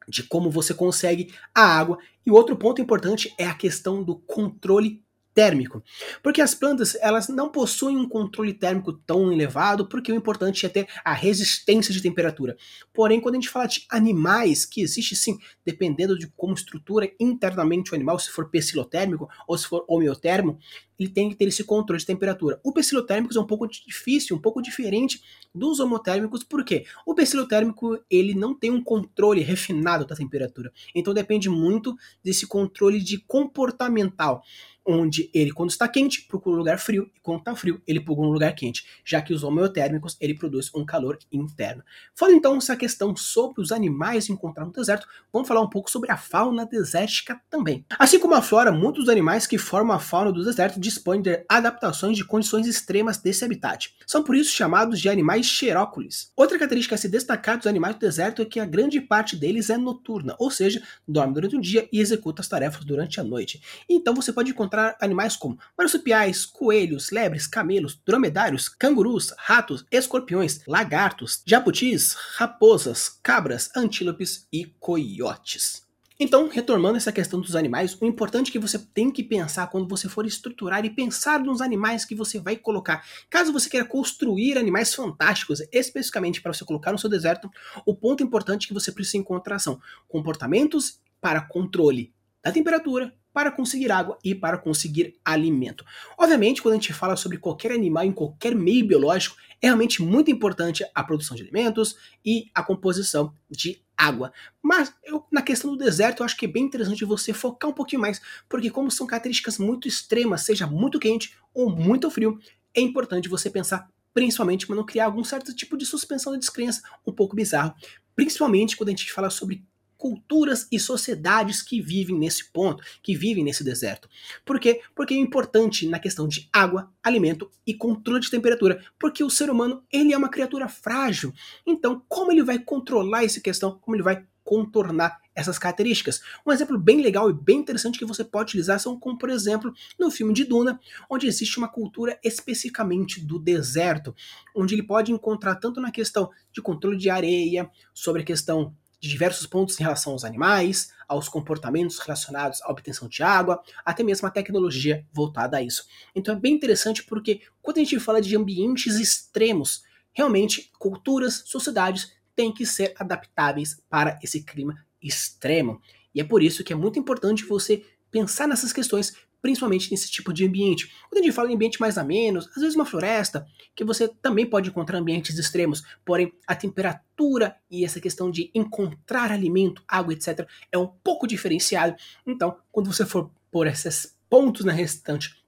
de 0.08 0.22
como 0.22 0.52
você 0.52 0.72
consegue 0.72 1.34
a 1.56 1.64
água. 1.64 1.98
E 2.24 2.30
outro 2.30 2.56
ponto 2.56 2.80
importante 2.80 3.34
é 3.40 3.48
a 3.48 3.56
questão 3.56 4.04
do 4.04 4.18
controle 4.18 5.04
térmico. 5.38 5.84
Porque 6.24 6.42
as 6.42 6.56
plantas, 6.56 6.96
elas 7.00 7.28
não 7.28 7.52
possuem 7.52 7.96
um 7.96 8.10
controle 8.10 8.56
térmico 8.56 8.92
tão 8.92 9.32
elevado, 9.32 9.88
porque 9.88 10.12
o 10.12 10.16
importante 10.16 10.66
é 10.66 10.70
ter 10.70 10.88
a 11.06 11.14
resistência 11.14 11.94
de 11.94 12.02
temperatura. 12.02 12.58
Porém, 12.92 13.22
quando 13.22 13.36
a 13.36 13.38
gente 13.38 13.50
fala 13.50 13.68
de 13.68 13.86
animais, 13.88 14.66
que 14.66 14.82
existe 14.82 15.16
sim, 15.16 15.38
dependendo 15.64 16.18
de 16.18 16.26
como 16.36 16.56
estrutura 16.56 17.12
internamente 17.20 17.92
o 17.92 17.96
animal, 17.96 18.18
se 18.18 18.32
for 18.32 18.50
psilotérmico 18.50 19.30
ou 19.48 19.56
se 19.56 19.68
for 19.68 19.86
homeotérmico, 19.88 20.58
ele 21.00 21.10
tem 21.10 21.30
que 21.30 21.36
ter 21.36 21.48
esse 21.48 21.64
controle 21.64 22.00
de 22.00 22.06
temperatura. 22.08 22.60
O 22.64 22.74
psilotérmico 22.74 23.38
é 23.38 23.40
um 23.40 23.46
pouco 23.46 23.68
difícil, 23.68 24.36
um 24.36 24.42
pouco 24.42 24.60
diferente 24.60 25.22
dos 25.54 25.80
homotérmicos, 25.80 26.44
porque 26.44 26.86
o 27.06 27.14
psilotérmico 27.14 28.00
ele 28.10 28.34
não 28.34 28.58
tem 28.58 28.72
um 28.72 28.84
controle 28.84 29.42
refinado 29.42 30.08
da 30.08 30.16
temperatura. 30.16 30.72
Então 30.96 31.14
depende 31.14 31.48
muito 31.48 31.96
desse 32.24 32.48
controle 32.48 33.00
de 33.00 33.20
comportamental 33.20 34.42
onde 34.88 35.30
ele, 35.34 35.52
quando 35.52 35.70
está 35.70 35.88
quente, 35.88 36.26
procura 36.28 36.56
um 36.56 36.60
lugar 36.60 36.80
frio, 36.80 37.12
e 37.14 37.20
quando 37.20 37.40
está 37.40 37.56
frio, 37.56 37.82
ele 37.86 38.00
procura 38.00 38.28
um 38.28 38.32
lugar 38.32 38.54
quente, 38.56 38.86
já 39.04 39.22
que 39.22 39.34
os 39.34 39.44
homeotérmicos, 39.44 40.16
ele 40.22 40.34
produz 40.34 40.72
um 40.74 40.86
calor 40.86 41.20
interno. 41.32 41.84
Falando 42.16 42.38
então 42.38 42.56
essa 42.56 42.76
questão 42.76 43.16
sobre 43.16 43.62
os 43.62 43.72
animais 43.72 44.30
encontrados 44.30 44.72
no 44.74 44.80
deserto, 44.80 45.08
vamos 45.32 45.48
falar 45.48 45.62
um 45.62 45.70
pouco 45.70 45.92
sobre 45.92 46.12
a 46.12 46.18
fauna 46.18 46.66
desértica 46.66 47.40
também. 47.50 47.86
Assim 48.00 48.20
como 48.20 48.34
a 48.34 48.42
flora, 48.42 48.72
muitos 48.72 49.06
dos 49.06 49.10
animais 49.10 49.46
que 49.46 49.58
formam 49.58 49.96
a 49.96 50.00
fauna 50.00 50.32
do 50.32 50.44
deserto 50.44 50.80
dispõem 50.80 51.22
de 51.22 51.44
adaptações 51.50 52.16
de 52.16 52.24
condições 52.24 52.66
extremas 52.66 53.18
desse 53.18 53.44
habitat. 53.44 53.94
São 54.06 54.24
por 54.24 54.36
isso 54.36 54.56
chamados 54.56 55.00
de 55.02 55.10
animais 55.10 55.46
xeróculos. 55.46 56.32
Outra 56.36 56.58
característica 56.58 56.96
a 56.96 56.98
se 56.98 57.10
destacar 57.10 57.58
dos 57.58 57.68
animais 57.68 57.96
do 57.96 58.00
deserto 58.00 58.42
é 58.42 58.46
que 58.46 58.60
a 58.60 58.66
grande 58.66 59.02
parte 59.02 59.36
deles 59.36 59.70
é 59.70 59.78
noturna, 59.78 60.36
ou 60.40 60.50
seja, 60.50 60.82
dorme 61.06 61.34
durante 61.34 61.58
o 61.58 61.62
dia 61.62 61.90
e 61.92 62.00
executa 62.00 62.42
as 62.42 62.48
tarefas 62.48 62.86
durante 62.86 63.20
a 63.20 63.24
noite. 63.24 63.62
Então 63.90 64.16
você 64.16 64.32
pode 64.32 64.52
encontrar 64.52 64.77
encontrar 64.78 64.96
animais 65.02 65.36
como 65.36 65.58
marsupiais, 65.78 66.46
coelhos, 66.46 67.10
lebres, 67.10 67.48
camelos, 67.48 68.00
dromedários, 68.06 68.70
cangurus, 68.70 69.34
ratos, 69.38 69.84
escorpiões, 69.92 70.62
lagartos, 70.68 71.42
jabutis, 71.46 72.14
raposas, 72.36 73.10
cabras, 73.24 73.72
antílopes 73.76 74.48
e 74.54 74.66
coiotes. 74.80 75.86
Então, 76.20 76.48
retomando 76.48 76.98
essa 76.98 77.12
questão 77.12 77.40
dos 77.40 77.56
animais, 77.56 77.96
o 78.02 78.06
importante 78.06 78.52
que 78.52 78.58
você 78.58 78.80
tem 78.80 79.12
que 79.12 79.24
pensar 79.24 79.68
quando 79.68 79.88
você 79.88 80.10
for 80.10 80.26
estruturar 80.26 80.84
e 80.84 80.90
pensar 80.90 81.40
nos 81.40 81.62
animais 81.62 82.06
que 82.06 82.16
você 82.16 82.40
vai 82.40 82.56
colocar. 82.56 83.06
Caso 83.30 83.54
você 83.54 83.70
queira 83.70 83.86
construir 83.86 84.58
animais 84.58 84.96
fantásticos, 84.96 85.62
especificamente 85.72 86.42
para 86.42 86.54
você 86.54 86.66
colocar 86.66 86.92
no 86.92 86.98
seu 86.98 87.10
deserto, 87.10 87.52
o 87.86 87.94
ponto 87.94 88.24
importante 88.24 88.68
que 88.68 88.74
você 88.74 88.92
precisa 88.92 89.18
encontrar 89.18 89.60
são 89.60 89.80
comportamentos 90.08 91.00
para 91.22 91.42
controle 91.42 92.12
da 92.44 92.52
temperatura, 92.52 93.14
para 93.38 93.52
conseguir 93.52 93.92
água 93.92 94.18
e 94.24 94.34
para 94.34 94.58
conseguir 94.58 95.16
alimento. 95.24 95.86
Obviamente, 96.18 96.60
quando 96.60 96.74
a 96.74 96.78
gente 96.78 96.92
fala 96.92 97.16
sobre 97.16 97.38
qualquer 97.38 97.72
animal 97.72 98.04
em 98.04 98.12
qualquer 98.12 98.56
meio 98.56 98.88
biológico, 98.88 99.38
é 99.62 99.68
realmente 99.68 100.02
muito 100.02 100.32
importante 100.32 100.84
a 100.96 101.04
produção 101.04 101.38
de 101.38 101.44
alimentos 101.44 101.96
e 102.26 102.50
a 102.52 102.64
composição 102.64 103.32
de 103.48 103.80
água. 103.96 104.34
Mas 104.60 104.92
eu, 105.04 105.24
na 105.32 105.44
questão 105.44 105.70
do 105.70 105.78
deserto, 105.78 106.22
eu 106.22 106.26
acho 106.26 106.36
que 106.36 106.46
é 106.46 106.50
bem 106.50 106.64
interessante 106.64 107.06
você 107.06 107.32
focar 107.32 107.70
um 107.70 107.74
pouquinho 107.74 108.02
mais, 108.02 108.20
porque 108.50 108.72
como 108.72 108.90
são 108.90 109.06
características 109.06 109.60
muito 109.60 109.88
extremas, 109.88 110.42
seja 110.42 110.66
muito 110.66 111.00
quente 111.00 111.38
ou 111.54 111.70
muito 111.70 112.10
frio, 112.10 112.40
é 112.74 112.82
importante 112.82 113.30
você 113.30 113.52
pensar 113.52 113.88
principalmente 114.16 114.66
para 114.66 114.76
não 114.76 114.84
criar 114.84 115.06
algum 115.06 115.24
certo 115.24 115.54
tipo 115.54 115.78
de 115.78 115.86
suspensão 115.86 116.34
de 116.34 116.40
descrença 116.40 116.82
um 117.06 117.12
pouco 117.12 117.36
bizarro, 117.36 117.76
principalmente 118.16 118.76
quando 118.76 118.90
a 118.90 118.94
gente 118.94 119.14
fala 119.14 119.30
sobre 119.30 119.64
culturas 119.98 120.68
e 120.72 120.80
sociedades 120.80 121.62
que 121.62 121.82
vivem 121.82 122.18
nesse 122.18 122.52
ponto, 122.52 122.84
que 123.02 123.16
vivem 123.16 123.44
nesse 123.44 123.64
deserto. 123.64 124.08
Por 124.46 124.60
quê? 124.60 124.82
Porque 124.96 125.14
é 125.14 125.18
importante 125.18 125.88
na 125.88 126.00
questão 126.00 126.28
de 126.28 126.48
água, 126.54 126.92
alimento 127.04 127.50
e 127.66 127.74
controle 127.74 128.22
de 128.22 128.30
temperatura, 128.30 128.84
porque 129.00 129.24
o 129.24 129.30
ser 129.30 129.50
humano, 129.50 129.84
ele 129.92 130.14
é 130.14 130.18
uma 130.18 130.30
criatura 130.30 130.68
frágil. 130.68 131.34
Então, 131.66 132.04
como 132.08 132.32
ele 132.32 132.44
vai 132.44 132.60
controlar 132.60 133.24
essa 133.24 133.42
questão? 133.42 133.78
Como 133.80 133.96
ele 133.96 134.04
vai 134.04 134.26
contornar 134.48 135.20
essas 135.36 135.60
características. 135.60 136.22
Um 136.46 136.54
exemplo 136.54 136.80
bem 136.80 137.02
legal 137.02 137.30
e 137.30 137.34
bem 137.34 137.60
interessante 137.60 138.00
que 138.00 138.06
você 138.06 138.24
pode 138.24 138.52
utilizar 138.52 138.80
são 138.80 138.98
como, 138.98 139.18
por 139.18 139.30
exemplo, 139.30 139.74
no 140.00 140.10
filme 140.10 140.34
de 140.34 140.46
Duna, 140.46 140.80
onde 141.10 141.28
existe 141.28 141.58
uma 141.58 141.68
cultura 141.68 142.18
especificamente 142.24 143.20
do 143.20 143.38
deserto, 143.38 144.16
onde 144.56 144.74
ele 144.74 144.84
pode 144.84 145.12
encontrar 145.12 145.56
tanto 145.56 145.82
na 145.82 145.92
questão 145.92 146.32
de 146.54 146.62
controle 146.62 146.96
de 146.96 147.10
areia, 147.10 147.70
sobre 147.94 148.22
a 148.22 148.26
questão 148.26 148.74
de 149.00 149.10
diversos 149.10 149.46
pontos 149.46 149.80
em 149.80 149.84
relação 149.84 150.14
aos 150.14 150.24
animais, 150.24 150.92
aos 151.08 151.30
comportamentos 151.30 152.00
relacionados 152.00 152.62
à 152.62 152.72
obtenção 152.72 153.08
de 153.08 153.24
água, 153.24 153.62
até 153.86 154.04
mesmo 154.04 154.28
a 154.28 154.32
tecnologia 154.32 155.06
voltada 155.14 155.58
a 155.58 155.62
isso. 155.62 155.86
Então 156.16 156.36
é 156.36 156.40
bem 156.40 156.54
interessante 156.54 157.04
porque 157.04 157.42
quando 157.62 157.78
a 157.78 157.82
gente 157.82 158.00
fala 158.00 158.22
de 158.22 158.36
ambientes 158.36 158.96
extremos, 158.96 159.84
realmente 160.14 160.72
culturas, 160.80 161.44
sociedades 161.46 162.12
têm 162.36 162.54
que 162.54 162.66
ser 162.66 162.94
adaptáveis 162.98 163.82
para 163.90 164.20
esse 164.22 164.44
clima 164.44 164.86
extremo. 165.02 165.82
E 166.14 166.20
é 166.20 166.24
por 166.24 166.42
isso 166.42 166.64
que 166.64 166.74
é 166.74 166.76
muito 166.76 167.00
importante 167.00 167.46
você 167.46 167.86
pensar 168.10 168.48
nessas 168.48 168.74
questões 168.74 169.14
principalmente 169.42 169.92
nesse 169.92 170.10
tipo 170.10 170.34
de 170.34 170.46
ambiente. 170.46 170.92
Quando 171.10 171.22
a 171.22 171.26
gente 171.26 171.36
fala 171.36 171.52
em 171.52 171.56
ambiente 171.56 171.80
mais 171.80 171.98
a 171.98 172.04
menos, 172.04 172.48
às 172.50 172.62
vezes 172.62 172.76
uma 172.76 172.86
floresta, 172.86 173.46
que 173.76 173.84
você 173.84 174.08
também 174.08 174.46
pode 174.46 174.70
encontrar 174.70 174.98
ambientes 174.98 175.38
extremos, 175.38 175.84
porém 176.06 176.34
a 176.46 176.56
temperatura 176.56 177.56
e 177.70 177.86
essa 177.86 178.00
questão 178.00 178.30
de 178.32 178.52
encontrar 178.54 179.32
alimento, 179.32 179.84
água, 179.88 180.14
etc., 180.14 180.48
é 180.72 180.78
um 180.78 180.88
pouco 180.88 181.28
diferenciado. 181.28 181.96
Então, 182.26 182.58
quando 182.72 182.92
você 182.92 183.06
for 183.06 183.32
por 183.52 183.68
esses 183.68 184.16
pontos 184.30 184.66
na 184.66 184.74
restante 184.74 185.48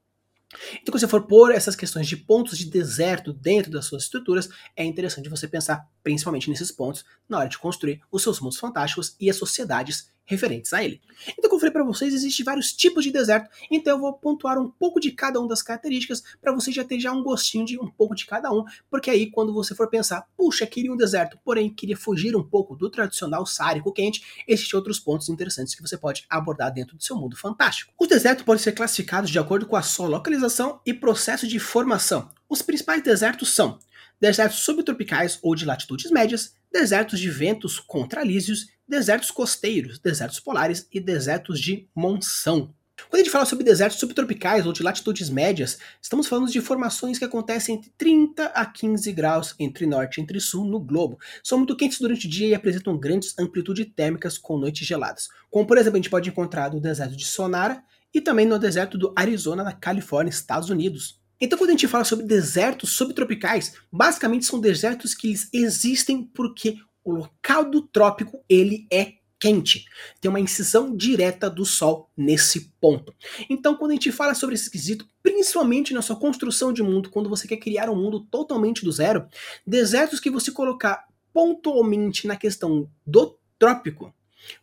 então, 0.52 0.92
quando 0.92 1.00
você 1.00 1.08
for 1.08 1.22
pôr 1.26 1.52
essas 1.52 1.76
questões 1.76 2.08
de 2.08 2.16
pontos 2.16 2.58
de 2.58 2.68
deserto 2.68 3.32
dentro 3.32 3.70
das 3.70 3.86
suas 3.86 4.04
estruturas, 4.04 4.48
é 4.76 4.84
interessante 4.84 5.28
você 5.28 5.46
pensar 5.46 5.88
principalmente 6.02 6.50
nesses 6.50 6.72
pontos 6.72 7.04
na 7.28 7.38
hora 7.38 7.48
de 7.48 7.58
construir 7.58 8.00
os 8.10 8.22
seus 8.22 8.40
mundos 8.40 8.58
fantásticos 8.58 9.14
e 9.20 9.30
as 9.30 9.36
sociedades 9.36 10.10
referentes 10.30 10.72
a 10.72 10.82
ele. 10.82 11.00
Então, 11.36 11.50
como 11.50 11.56
eu 11.56 11.60
falei 11.60 11.72
para 11.72 11.82
vocês, 11.82 12.14
existem 12.14 12.44
vários 12.44 12.72
tipos 12.72 13.02
de 13.02 13.10
deserto, 13.10 13.50
então 13.68 13.94
eu 13.94 14.00
vou 14.00 14.12
pontuar 14.12 14.58
um 14.58 14.70
pouco 14.70 15.00
de 15.00 15.10
cada 15.10 15.40
uma 15.40 15.48
das 15.48 15.60
características 15.60 16.22
para 16.40 16.52
você 16.52 16.70
já 16.70 16.84
ter 16.84 17.00
já 17.00 17.10
um 17.10 17.22
gostinho 17.22 17.66
de 17.66 17.78
um 17.78 17.88
pouco 17.88 18.14
de 18.14 18.24
cada 18.24 18.52
um, 18.52 18.64
porque 18.88 19.10
aí 19.10 19.28
quando 19.28 19.52
você 19.52 19.74
for 19.74 19.90
pensar, 19.90 20.24
puxa, 20.36 20.64
queria 20.66 20.92
um 20.92 20.96
deserto, 20.96 21.36
porém 21.44 21.68
queria 21.68 21.96
fugir 21.96 22.36
um 22.36 22.44
pouco 22.44 22.76
do 22.76 22.88
tradicional 22.88 23.44
sárico 23.44 23.92
quente, 23.92 24.22
existem 24.46 24.76
outros 24.76 25.00
pontos 25.00 25.28
interessantes 25.28 25.74
que 25.74 25.82
você 25.82 25.98
pode 25.98 26.24
abordar 26.30 26.72
dentro 26.72 26.96
do 26.96 27.02
seu 27.02 27.16
mundo 27.16 27.36
fantástico. 27.36 27.92
Os 27.98 28.06
desertos 28.06 28.44
podem 28.44 28.62
ser 28.62 28.72
classificados 28.72 29.30
de 29.30 29.38
acordo 29.38 29.66
com 29.66 29.74
a 29.74 29.82
sua 29.82 30.06
localização 30.06 30.80
e 30.86 30.94
processo 30.94 31.46
de 31.48 31.58
formação. 31.58 32.30
Os 32.48 32.62
principais 32.62 33.02
desertos 33.02 33.52
são 33.52 33.80
desertos 34.20 34.60
subtropicais 34.60 35.38
ou 35.42 35.54
de 35.54 35.64
latitudes 35.64 36.10
médias, 36.10 36.54
desertos 36.72 37.18
de 37.18 37.30
ventos 37.30 37.78
contralísios, 37.78 38.68
desertos 38.86 39.30
costeiros, 39.30 39.98
desertos 39.98 40.40
polares 40.40 40.86
e 40.92 41.00
desertos 41.00 41.60
de 41.60 41.88
monção. 41.94 42.74
Quando 43.08 43.20
a 43.20 43.24
gente 43.24 43.30
fala 43.30 43.46
sobre 43.46 43.64
desertos 43.64 43.98
subtropicais 43.98 44.66
ou 44.66 44.72
de 44.72 44.82
latitudes 44.82 45.30
médias, 45.30 45.78
estamos 46.02 46.26
falando 46.26 46.50
de 46.50 46.60
formações 46.60 47.18
que 47.18 47.24
acontecem 47.24 47.76
entre 47.76 47.90
30 47.96 48.46
a 48.46 48.66
15 48.66 49.12
graus 49.12 49.54
entre 49.58 49.86
norte 49.86 50.18
e 50.18 50.22
entre 50.22 50.38
sul 50.40 50.64
no 50.64 50.78
globo. 50.78 51.18
São 51.42 51.58
muito 51.58 51.76
quentes 51.76 51.98
durante 51.98 52.26
o 52.26 52.30
dia 52.30 52.48
e 52.48 52.54
apresentam 52.54 52.98
grandes 52.98 53.34
amplitudes 53.38 53.86
térmicas 53.94 54.36
com 54.36 54.58
noites 54.58 54.86
geladas. 54.86 55.28
Como 55.50 55.66
por 55.66 55.78
exemplo 55.78 55.96
a 55.96 56.00
gente 56.00 56.10
pode 56.10 56.28
encontrar 56.28 56.72
no 56.72 56.80
deserto 56.80 57.16
de 57.16 57.24
Sonara 57.24 57.82
e 58.12 58.20
também 58.20 58.44
no 58.44 58.58
deserto 58.58 58.98
do 58.98 59.12
Arizona, 59.16 59.62
na 59.62 59.72
Califórnia, 59.72 60.30
Estados 60.30 60.68
Unidos. 60.68 61.19
Então, 61.40 61.58
quando 61.58 61.70
a 61.70 61.72
gente 61.72 61.88
fala 61.88 62.04
sobre 62.04 62.26
desertos 62.26 62.90
subtropicais, 62.90 63.74
basicamente 63.90 64.44
são 64.44 64.60
desertos 64.60 65.14
que 65.14 65.28
eles 65.28 65.48
existem 65.52 66.22
porque 66.22 66.76
o 67.02 67.12
local 67.12 67.68
do 67.70 67.82
trópico 67.82 68.44
ele 68.48 68.86
é 68.92 69.14
quente. 69.40 69.86
Tem 70.20 70.28
uma 70.28 70.38
incisão 70.38 70.94
direta 70.94 71.48
do 71.48 71.64
Sol 71.64 72.10
nesse 72.14 72.72
ponto. 72.78 73.14
Então, 73.48 73.74
quando 73.74 73.92
a 73.92 73.94
gente 73.94 74.12
fala 74.12 74.34
sobre 74.34 74.54
esse 74.54 74.70
quesito, 74.70 75.08
principalmente 75.22 75.94
na 75.94 76.02
sua 76.02 76.16
construção 76.16 76.72
de 76.72 76.82
mundo, 76.82 77.08
quando 77.08 77.30
você 77.30 77.48
quer 77.48 77.56
criar 77.56 77.88
um 77.88 77.96
mundo 77.96 78.20
totalmente 78.20 78.84
do 78.84 78.92
zero, 78.92 79.26
desertos 79.66 80.20
que 80.20 80.30
você 80.30 80.52
colocar 80.52 81.06
pontualmente 81.32 82.26
na 82.26 82.36
questão 82.36 82.88
do 83.06 83.38
trópico, 83.58 84.14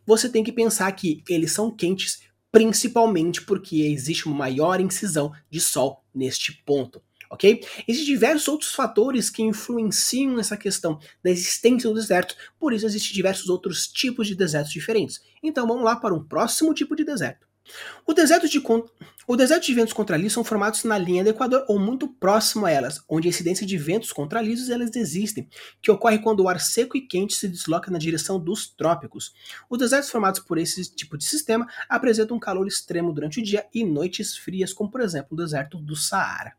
você 0.06 0.28
tem 0.28 0.44
que 0.44 0.52
pensar 0.52 0.90
que 0.92 1.24
eles 1.28 1.50
são 1.50 1.70
quentes 1.70 2.20
principalmente 2.50 3.42
porque 3.42 3.82
existe 3.82 4.26
uma 4.26 4.36
maior 4.36 4.80
incisão 4.80 5.32
de 5.50 5.60
Sol 5.60 6.02
neste 6.18 6.52
ponto. 6.64 7.00
Ok? 7.30 7.62
Existem 7.86 8.14
diversos 8.14 8.48
outros 8.48 8.72
fatores 8.72 9.30
que 9.30 9.42
influenciam 9.42 10.34
nessa 10.34 10.56
questão 10.56 10.98
da 11.22 11.30
existência 11.30 11.88
do 11.88 11.94
deserto, 11.94 12.34
por 12.58 12.72
isso 12.72 12.86
existem 12.86 13.12
diversos 13.12 13.48
outros 13.48 13.86
tipos 13.86 14.26
de 14.26 14.34
desertos 14.34 14.72
diferentes. 14.72 15.20
Então 15.42 15.66
vamos 15.66 15.84
lá 15.84 15.96
para 15.96 16.14
um 16.14 16.24
próximo 16.24 16.72
tipo 16.72 16.96
de 16.96 17.04
deserto. 17.04 17.47
O 18.06 18.12
deserto 18.12 18.48
de, 18.48 18.62
o 19.26 19.36
deserto 19.36 19.66
de 19.66 19.74
ventos 19.74 19.92
contralisos 19.92 20.32
são 20.32 20.44
formados 20.44 20.84
na 20.84 20.96
linha 20.96 21.22
do 21.22 21.30
Equador 21.30 21.64
ou 21.68 21.78
muito 21.78 22.08
próximo 22.08 22.66
a 22.66 22.70
elas, 22.70 23.02
onde 23.08 23.28
a 23.28 23.30
incidência 23.30 23.66
de 23.66 23.76
ventos 23.76 24.12
contralisos 24.12 24.70
elas 24.70 24.94
existem, 24.96 25.48
que 25.82 25.90
ocorre 25.90 26.18
quando 26.18 26.40
o 26.40 26.48
ar 26.48 26.60
seco 26.60 26.96
e 26.96 27.06
quente 27.06 27.34
se 27.34 27.48
desloca 27.48 27.90
na 27.90 27.98
direção 27.98 28.38
dos 28.38 28.68
trópicos. 28.68 29.32
Os 29.68 29.78
desertos 29.78 30.10
formados 30.10 30.40
por 30.40 30.58
esse 30.58 30.90
tipo 30.94 31.18
de 31.18 31.24
sistema 31.24 31.66
apresentam 31.88 32.36
um 32.36 32.40
calor 32.40 32.66
extremo 32.66 33.12
durante 33.12 33.40
o 33.40 33.42
dia 33.42 33.66
e 33.74 33.84
noites 33.84 34.36
frias, 34.36 34.72
como 34.72 34.90
por 34.90 35.00
exemplo 35.00 35.28
o 35.32 35.36
deserto 35.36 35.78
do 35.78 35.94
Saara. 35.94 36.54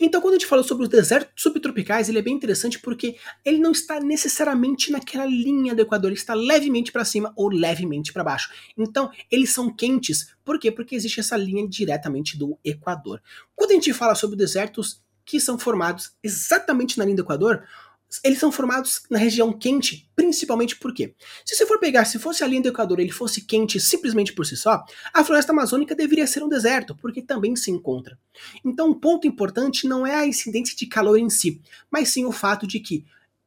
Então, 0.00 0.20
quando 0.22 0.34
a 0.34 0.38
gente 0.38 0.48
fala 0.48 0.62
sobre 0.62 0.84
os 0.84 0.88
desertos 0.88 1.42
subtropicais, 1.42 2.08
ele 2.08 2.18
é 2.18 2.22
bem 2.22 2.34
interessante 2.34 2.78
porque 2.78 3.16
ele 3.44 3.58
não 3.58 3.70
está 3.70 4.00
necessariamente 4.00 4.90
naquela 4.90 5.26
linha 5.26 5.74
do 5.74 5.82
Equador, 5.82 6.10
ele 6.10 6.18
está 6.18 6.32
levemente 6.32 6.90
para 6.90 7.04
cima 7.04 7.32
ou 7.36 7.50
levemente 7.50 8.10
para 8.10 8.24
baixo. 8.24 8.50
Então, 8.78 9.10
eles 9.30 9.52
são 9.52 9.70
quentes. 9.70 10.34
Por 10.42 10.58
quê? 10.58 10.72
Porque 10.72 10.94
existe 10.94 11.20
essa 11.20 11.36
linha 11.36 11.68
diretamente 11.68 12.38
do 12.38 12.58
Equador. 12.64 13.22
Quando 13.54 13.72
a 13.72 13.74
gente 13.74 13.92
fala 13.92 14.14
sobre 14.14 14.36
desertos 14.36 15.02
que 15.22 15.38
são 15.38 15.58
formados 15.58 16.12
exatamente 16.22 16.96
na 16.98 17.04
linha 17.04 17.16
do 17.16 17.22
Equador, 17.22 17.62
eles 18.24 18.38
são 18.38 18.50
formados 18.50 19.02
na 19.08 19.18
região 19.18 19.52
quente, 19.52 20.10
principalmente 20.16 20.76
porque, 20.76 21.14
se 21.44 21.54
você 21.54 21.64
for 21.64 21.78
pegar, 21.78 22.04
se 22.04 22.18
fosse 22.18 22.42
a 22.42 22.46
linha 22.46 22.62
do 22.62 22.68
Equador 22.68 22.98
ele 22.98 23.12
fosse 23.12 23.42
quente 23.42 23.78
simplesmente 23.78 24.32
por 24.32 24.44
si 24.44 24.56
só, 24.56 24.82
a 25.14 25.24
floresta 25.24 25.52
amazônica 25.52 25.94
deveria 25.94 26.26
ser 26.26 26.42
um 26.42 26.48
deserto, 26.48 26.96
porque 26.96 27.22
também 27.22 27.54
se 27.54 27.70
encontra. 27.70 28.18
Então, 28.64 28.90
um 28.90 28.94
ponto 28.94 29.26
importante 29.26 29.86
não 29.86 30.06
é 30.06 30.14
a 30.14 30.26
incidência 30.26 30.76
de 30.76 30.86
calor 30.86 31.18
em 31.18 31.30
si, 31.30 31.60
mas 31.90 32.08
sim 32.08 32.24
o 32.24 32.32
fato 32.32 32.66
de 32.66 32.80
que 32.80 33.04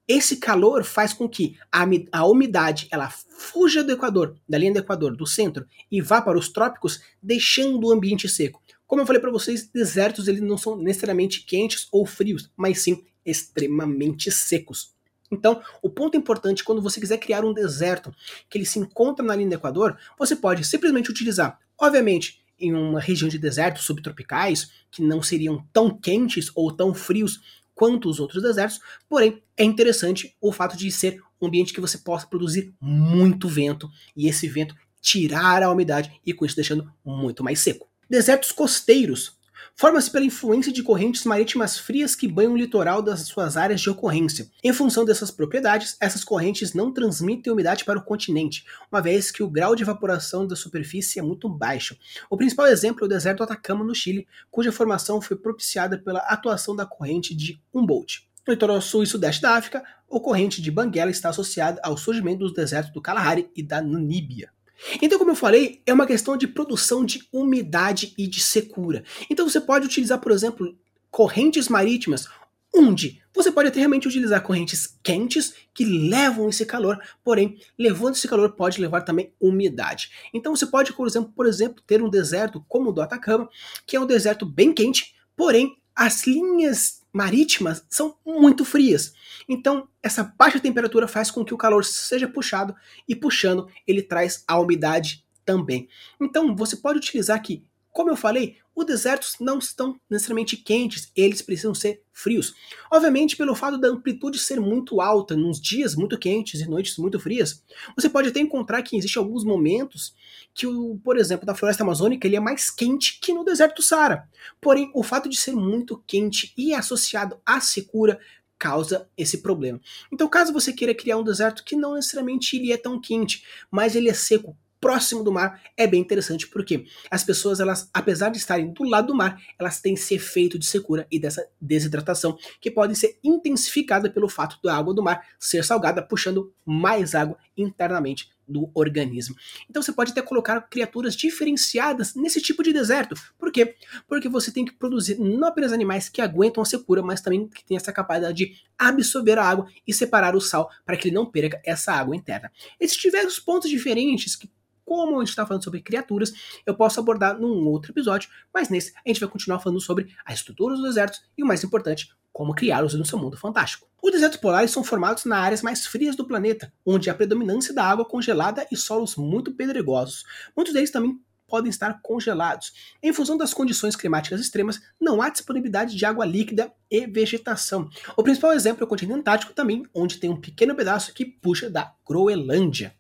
esse 0.08 0.38
calor 0.38 0.84
faz 0.84 1.14
com 1.14 1.30
que 1.30 1.58
a, 1.72 1.86
a 2.12 2.26
umidade 2.26 2.88
ela 2.92 3.10
fuja 3.10 3.84
do 3.84 3.92
Equador, 3.92 4.36
da 4.48 4.58
linha 4.58 4.74
do 4.74 4.80
Equador, 4.80 5.16
do 5.16 5.26
centro, 5.26 5.66
e 5.90 6.02
vá 6.02 6.22
para 6.22 6.38
os 6.38 6.50
trópicos, 6.50 7.02
deixando 7.22 7.88
o 7.88 7.92
ambiente 7.92 8.28
seco. 8.28 8.62
Como 8.86 9.02
eu 9.02 9.06
falei 9.06 9.22
para 9.22 9.32
vocês, 9.32 9.68
desertos 9.68 10.28
eles 10.28 10.42
não 10.42 10.58
são 10.58 10.78
necessariamente 10.78 11.46
quentes 11.46 11.88
ou 11.92 12.06
frios, 12.06 12.52
mas 12.56 12.82
sim 12.82 13.04
extremamente 13.26 14.32
secos. 14.32 14.94
Então, 15.32 15.62
o 15.82 15.90
ponto 15.90 16.16
importante 16.16 16.64
quando 16.64 16.82
você 16.82 17.00
quiser 17.00 17.18
criar 17.18 17.44
um 17.44 17.54
deserto 17.54 18.14
que 18.50 18.58
ele 18.58 18.66
se 18.66 18.80
encontra 18.80 19.26
na 19.26 19.36
linha 19.36 19.50
do 19.50 19.56
Equador, 19.56 19.98
você 20.18 20.36
pode 20.36 20.64
simplesmente 20.64 21.10
utilizar, 21.10 21.60
obviamente, 21.78 22.42
em 22.60 22.74
uma 22.74 23.00
região 23.00 23.28
de 23.28 23.40
desertos 23.40 23.84
subtropicais, 23.84 24.72
que 24.92 25.02
não 25.02 25.22
seriam 25.22 25.66
tão 25.74 25.90
quentes 25.90 26.52
ou 26.54 26.72
tão 26.72 26.94
frios 26.94 27.42
quanto 27.74 28.08
os 28.08 28.20
outros 28.20 28.44
desertos, 28.44 28.80
porém 29.10 29.42
é 29.58 29.64
interessante 29.64 30.36
o 30.40 30.52
fato 30.52 30.78
de 30.78 30.92
ser 30.92 31.22
um 31.42 31.48
ambiente 31.48 31.74
que 31.74 31.82
você 31.82 31.98
possa 31.98 32.28
produzir 32.28 32.74
muito 32.80 33.50
vento 33.50 33.90
e 34.16 34.28
esse 34.28 34.48
vento 34.48 34.76
tirar 35.02 35.64
a 35.64 35.72
umidade 35.72 36.12
e 36.26 36.32
com 36.32 36.46
isso 36.46 36.56
deixando 36.56 36.90
muito 37.04 37.44
mais 37.44 37.60
seco. 37.60 37.90
Desertos 38.10 38.52
costeiros 38.52 39.38
forma-se 39.76 40.10
pela 40.10 40.26
influência 40.26 40.72
de 40.72 40.84
correntes 40.84 41.24
marítimas 41.26 41.78
frias 41.78 42.16
que 42.16 42.28
banham 42.28 42.54
o 42.54 42.58
litoral 42.58 43.02
das 43.02 43.22
suas 43.22 43.58
áreas 43.58 43.82
de 43.82 43.90
ocorrência. 43.90 44.50
Em 44.64 44.74
função 44.74 45.06
dessas 45.06 45.32
propriedades, 45.32 45.98
essas 46.00 46.24
correntes 46.24 46.74
não 46.74 46.94
transmitem 46.94 47.52
umidade 47.52 47.86
para 47.86 48.00
o 48.00 48.04
continente, 48.04 48.66
uma 48.92 49.02
vez 49.02 49.32
que 49.32 49.44
o 49.44 49.50
grau 49.50 49.76
de 49.76 49.84
evaporação 49.84 50.48
da 50.48 50.56
superfície 50.56 51.20
é 51.20 51.22
muito 51.22 51.50
baixo. 51.50 51.98
O 52.30 52.38
principal 52.38 52.68
exemplo 52.68 53.04
é 53.04 53.06
o 53.06 53.10
deserto 53.10 53.40
do 53.40 53.44
Atacama, 53.44 53.84
no 53.84 53.96
Chile, 53.96 54.28
cuja 54.50 54.72
formação 54.72 55.22
foi 55.22 55.38
propiciada 55.38 55.98
pela 55.98 56.20
atuação 56.20 56.76
da 56.76 56.86
corrente 56.86 57.36
de 57.36 57.60
Humboldt. 57.74 58.28
No 58.46 58.54
litoral 58.54 58.82
sul 58.82 59.04
e 59.04 59.08
sudeste 59.08 59.42
da 59.42 59.56
África, 59.56 59.84
a 60.12 60.20
corrente 60.20 60.62
de 60.62 60.70
Banguela 60.70 61.10
está 61.10 61.30
associada 61.30 61.80
ao 61.84 61.98
surgimento 61.98 62.40
dos 62.40 62.54
desertos 62.54 62.94
do 62.94 63.02
Kalahari 63.02 63.50
e 63.56 63.64
da 63.64 63.82
Namíbia. 63.82 64.53
Então, 65.02 65.18
como 65.18 65.32
eu 65.32 65.36
falei, 65.36 65.82
é 65.86 65.94
uma 65.94 66.08
questão 66.08 66.36
de 66.36 66.48
produção 66.48 67.06
de 67.06 67.28
umidade 67.32 68.14
e 68.18 68.28
de 68.28 68.42
secura. 68.42 69.04
Então, 69.30 69.48
você 69.48 69.62
pode 69.62 69.86
utilizar, 69.86 70.20
por 70.20 70.32
exemplo, 70.32 70.78
correntes 71.10 71.70
marítimas, 71.70 72.28
onde 72.76 73.22
você 73.34 73.52
pode 73.52 73.70
até 73.70 73.80
realmente 73.80 74.08
utilizar 74.08 74.42
correntes 74.42 74.98
quentes 75.02 75.54
que 75.74 75.86
levam 75.86 76.50
esse 76.50 76.66
calor, 76.66 77.00
porém, 77.24 77.58
levando 77.78 78.16
esse 78.16 78.28
calor 78.28 78.52
pode 78.52 78.80
levar 78.80 79.02
também 79.02 79.34
umidade. 79.40 80.12
Então, 80.34 80.56
você 80.56 80.66
pode, 80.66 80.94
por 80.94 81.08
exemplo, 81.08 81.32
por 81.36 81.46
exemplo, 81.46 81.84
ter 81.86 82.02
um 82.02 82.10
deserto 82.10 82.64
como 82.68 82.90
o 82.90 82.94
do 82.94 83.02
Atacama, 83.02 83.50
que 83.86 83.96
é 83.96 84.00
um 84.00 84.06
deserto 84.06 84.46
bem 84.46 84.74
quente, 84.74 85.16
porém, 85.36 85.78
as 85.96 86.26
linhas 86.26 87.03
marítimas 87.14 87.86
são 87.90 88.18
muito 88.26 88.66
frias. 88.66 89.14
Então, 89.48 89.88
essa 90.02 90.24
baixa 90.38 90.60
temperatura 90.60 91.08
faz 91.08 91.30
com 91.30 91.46
que 91.46 91.54
o 91.54 91.58
calor 91.58 91.86
seja 91.86 92.28
puxado 92.28 92.76
e 93.08 93.16
puxando, 93.16 93.68
ele 93.88 94.02
traz 94.02 94.44
a 94.48 94.60
umidade 94.60 95.24
também. 95.46 95.88
Então, 96.20 96.56
você 96.56 96.76
pode 96.76 96.98
utilizar 96.98 97.38
aqui 97.38 97.64
como 97.94 98.10
eu 98.10 98.16
falei, 98.16 98.58
os 98.76 98.86
desertos 98.86 99.36
não 99.40 99.60
estão 99.60 100.00
necessariamente 100.10 100.58
quentes, 100.58 101.12
eles 101.16 101.42
precisam 101.42 101.74
ser 101.74 102.02
frios. 102.12 102.54
Obviamente, 102.92 103.36
pelo 103.36 103.56
fato 103.56 103.78
da 103.78 103.88
amplitude 103.88 104.40
ser 104.40 104.60
muito 104.60 105.02
alta, 105.02 105.36
nos 105.36 105.60
dias 105.60 105.96
muito 105.96 106.18
quentes 106.18 106.62
e 106.62 106.68
noites 106.68 106.98
muito 106.98 107.20
frias, 107.20 107.64
você 107.96 108.10
pode 108.10 108.30
até 108.30 108.40
encontrar 108.40 108.82
que 108.82 108.98
existem 108.98 109.22
alguns 109.22 109.44
momentos 109.44 110.16
que, 110.54 110.68
o, 110.68 111.00
por 111.04 111.18
exemplo, 111.18 111.46
da 111.46 111.56
floresta 111.56 111.84
amazônica 111.84 112.28
ele 112.28 112.36
é 112.36 112.40
mais 112.40 112.70
quente 112.70 113.20
que 113.20 113.34
no 113.34 113.44
deserto 113.44 113.78
do 113.78 113.82
Saara. 113.82 114.30
Porém, 114.62 114.92
o 114.94 115.04
fato 115.04 115.30
de 115.30 115.38
ser 115.38 115.54
muito 115.54 116.04
quente 116.06 116.54
e 116.58 116.74
associado 116.74 117.40
à 117.46 117.60
secura 117.60 118.20
causa 118.64 119.10
esse 119.18 119.40
problema. 119.40 119.82
Então, 120.12 120.30
caso 120.30 120.54
você 120.54 120.72
queira 120.72 120.96
criar 120.96 121.18
um 121.18 121.24
deserto 121.24 121.64
que 121.66 121.76
não 121.76 121.96
necessariamente 121.96 122.56
ele 122.56 122.72
é 122.72 122.78
tão 122.78 123.02
quente, 123.02 123.44
mas 123.70 123.94
ele 123.94 124.10
é 124.10 124.14
seco, 124.14 124.56
próximo 124.84 125.24
do 125.24 125.32
mar 125.32 125.62
é 125.78 125.88
bem 125.88 126.02
interessante 126.02 126.46
porque 126.46 126.84
as 127.10 127.24
pessoas, 127.24 127.62
elas, 127.62 127.90
apesar 127.94 128.28
de 128.28 128.38
estarem 128.38 128.74
do 128.74 128.84
lado 128.84 129.08
do 129.08 129.16
mar, 129.16 129.42
elas 129.58 129.80
têm 129.80 129.94
esse 129.94 130.14
efeito 130.14 130.60
de 130.60 130.66
secura 130.66 131.08
e 131.10 131.18
dessa 131.18 131.48
desidratação 131.60 132.38
que 132.60 132.70
pode 132.70 132.94
ser 132.98 133.18
intensificada 133.24 134.10
pelo 134.10 134.28
fato 134.28 134.60
da 134.62 134.76
água 134.76 134.94
do 134.94 135.02
mar 135.02 135.26
ser 135.40 135.64
salgada, 135.64 136.02
puxando 136.02 136.54
mais 136.66 137.16
água 137.16 137.38
internamente 137.56 138.30
do 138.46 138.70
organismo. 138.74 139.36
Então 139.70 139.82
você 139.82 139.94
pode 139.94 140.12
até 140.12 140.22
colocar 140.22 140.60
criaturas 140.62 141.16
diferenciadas 141.16 142.14
nesse 142.14 142.42
tipo 142.42 142.62
de 142.62 142.74
deserto. 142.74 143.16
Por 143.38 143.52
quê? 143.52 143.76
Porque 144.06 144.28
você 144.28 144.52
tem 144.52 144.66
que 144.66 144.74
produzir 144.74 145.18
não 145.18 145.48
apenas 145.48 145.72
animais 145.72 146.10
que 146.10 146.22
aguentam 146.22 146.62
a 146.62 146.66
secura, 146.66 147.02
mas 147.02 147.22
também 147.22 147.48
que 147.48 147.64
têm 147.64 147.78
essa 147.78 147.94
capacidade 147.94 148.36
de 148.36 148.56
absorver 148.78 149.38
a 149.38 149.46
água 149.46 149.68
e 149.88 149.94
separar 149.94 150.36
o 150.36 150.42
sal 150.42 150.70
para 150.86 150.98
que 150.98 151.08
ele 151.08 151.16
não 151.16 151.26
perca 151.26 151.62
essa 151.66 151.94
água 151.94 152.16
interna. 152.16 152.52
Esses 152.80 152.98
diversos 152.98 153.40
pontos 153.40 153.70
diferentes 153.70 154.36
que 154.36 154.50
como 154.86 155.18
a 155.18 155.20
gente 155.20 155.30
está 155.30 155.46
falando 155.46 155.64
sobre 155.64 155.82
criaturas, 155.82 156.34
eu 156.66 156.76
posso 156.76 157.00
abordar 157.00 157.40
num 157.40 157.68
outro 157.68 157.92
episódio, 157.92 158.30
mas 158.54 158.70
nesse 158.70 158.94
a 158.96 159.10
gente 159.10 159.20
vai 159.20 159.30
continuar 159.30 159.60
falando 159.60 159.80
sobre 159.80 160.14
a 160.26 160.34
estrutura 160.34 160.76
dos 160.76 160.84
desertos 160.84 161.22
e 161.38 161.44
o 161.44 161.48
mais 161.48 161.64
importante, 161.64 162.10
como 162.32 162.56
criá-los 162.56 162.94
no 162.96 163.06
seu 163.06 163.18
mundo 163.20 163.38
fantástico. 163.38 163.88
Os 164.02 164.12
desertos 164.12 164.40
polares 164.40 164.72
são 164.72 164.84
formados 164.84 165.24
nas 165.24 165.40
áreas 165.40 165.62
mais 165.62 165.86
frias 165.86 166.16
do 166.16 166.26
planeta, 166.26 166.74
onde 166.86 167.10
há 167.10 167.14
predominância 167.14 167.74
da 167.74 167.86
água 167.86 168.04
congelada 168.04 168.68
e 168.72 168.76
solos 168.76 169.16
muito 169.16 169.54
pedregosos. 169.54 170.26
Muitos 170.56 170.74
deles 170.74 170.92
também 170.92 171.18
podem 171.48 171.70
estar 171.70 172.02
congelados. 172.02 172.74
Em 173.02 173.14
função 173.14 173.38
das 173.38 173.54
condições 173.54 173.96
climáticas 173.96 174.42
extremas, 174.42 174.82
não 175.00 175.22
há 175.22 175.30
disponibilidade 175.30 175.96
de 175.96 176.04
água 176.04 176.26
líquida 176.26 176.74
e 176.90 177.06
vegetação. 177.06 177.88
O 178.18 178.24
principal 178.24 178.54
exemplo 178.54 178.84
é 178.84 178.86
o 178.86 178.90
continente 178.90 179.20
antártico 179.20 179.54
também, 179.54 179.86
onde 179.94 180.18
tem 180.18 180.32
um 180.32 180.42
pequeno 180.42 180.76
pedaço 180.76 181.14
que 181.14 181.26
puxa 181.26 181.70
da 181.70 181.94
Groenlândia. 182.06 182.96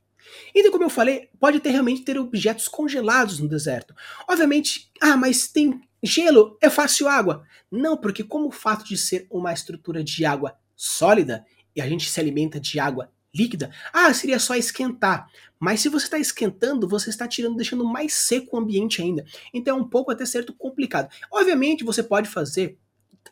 Então, 0.54 0.72
como 0.72 0.84
eu 0.84 0.90
falei, 0.90 1.30
pode 1.40 1.60
ter 1.60 1.72
realmente 1.72 2.04
ter 2.04 2.18
objetos 2.18 2.68
congelados 2.68 3.40
no 3.40 3.48
deserto. 3.48 3.96
Obviamente, 4.28 4.92
ah, 5.02 5.18
mas 5.18 5.48
tem 5.48 5.82
gelo, 6.02 6.58
é 6.62 6.70
fácil 6.70 7.08
água. 7.08 7.46
Não, 7.72 7.98
porque 7.98 8.24
como 8.24 8.48
o 8.48 8.52
fato 8.52 8.86
de 8.86 8.98
ser 8.98 9.26
uma 9.32 9.54
estrutura 9.54 10.04
de 10.04 10.26
água 10.26 10.56
sólida 10.76 11.46
e 11.76 11.82
a 11.82 11.88
gente 11.88 12.10
se 12.10 12.20
alimenta 12.20 12.60
de 12.60 12.80
água 12.80 13.12
líquida, 13.34 13.72
ah, 13.92 14.14
seria 14.14 14.38
só 14.38 14.56
esquentar. 14.56 15.28
Mas 15.60 15.82
se 15.82 15.90
você 15.90 16.06
está 16.06 16.20
esquentando, 16.20 16.88
você 16.88 17.10
está 17.10 17.28
tirando, 17.28 17.56
deixando 17.56 17.86
mais 17.86 18.14
seco 18.14 18.56
o 18.56 18.60
ambiente 18.60 19.02
ainda. 19.02 19.26
Então 19.54 19.78
é 19.78 19.82
um 19.82 19.88
pouco 19.88 20.12
até 20.12 20.26
certo 20.26 20.54
complicado. 20.54 21.10
Obviamente 21.32 21.84
você 21.84 22.04
pode 22.04 22.30
fazer 22.30 22.78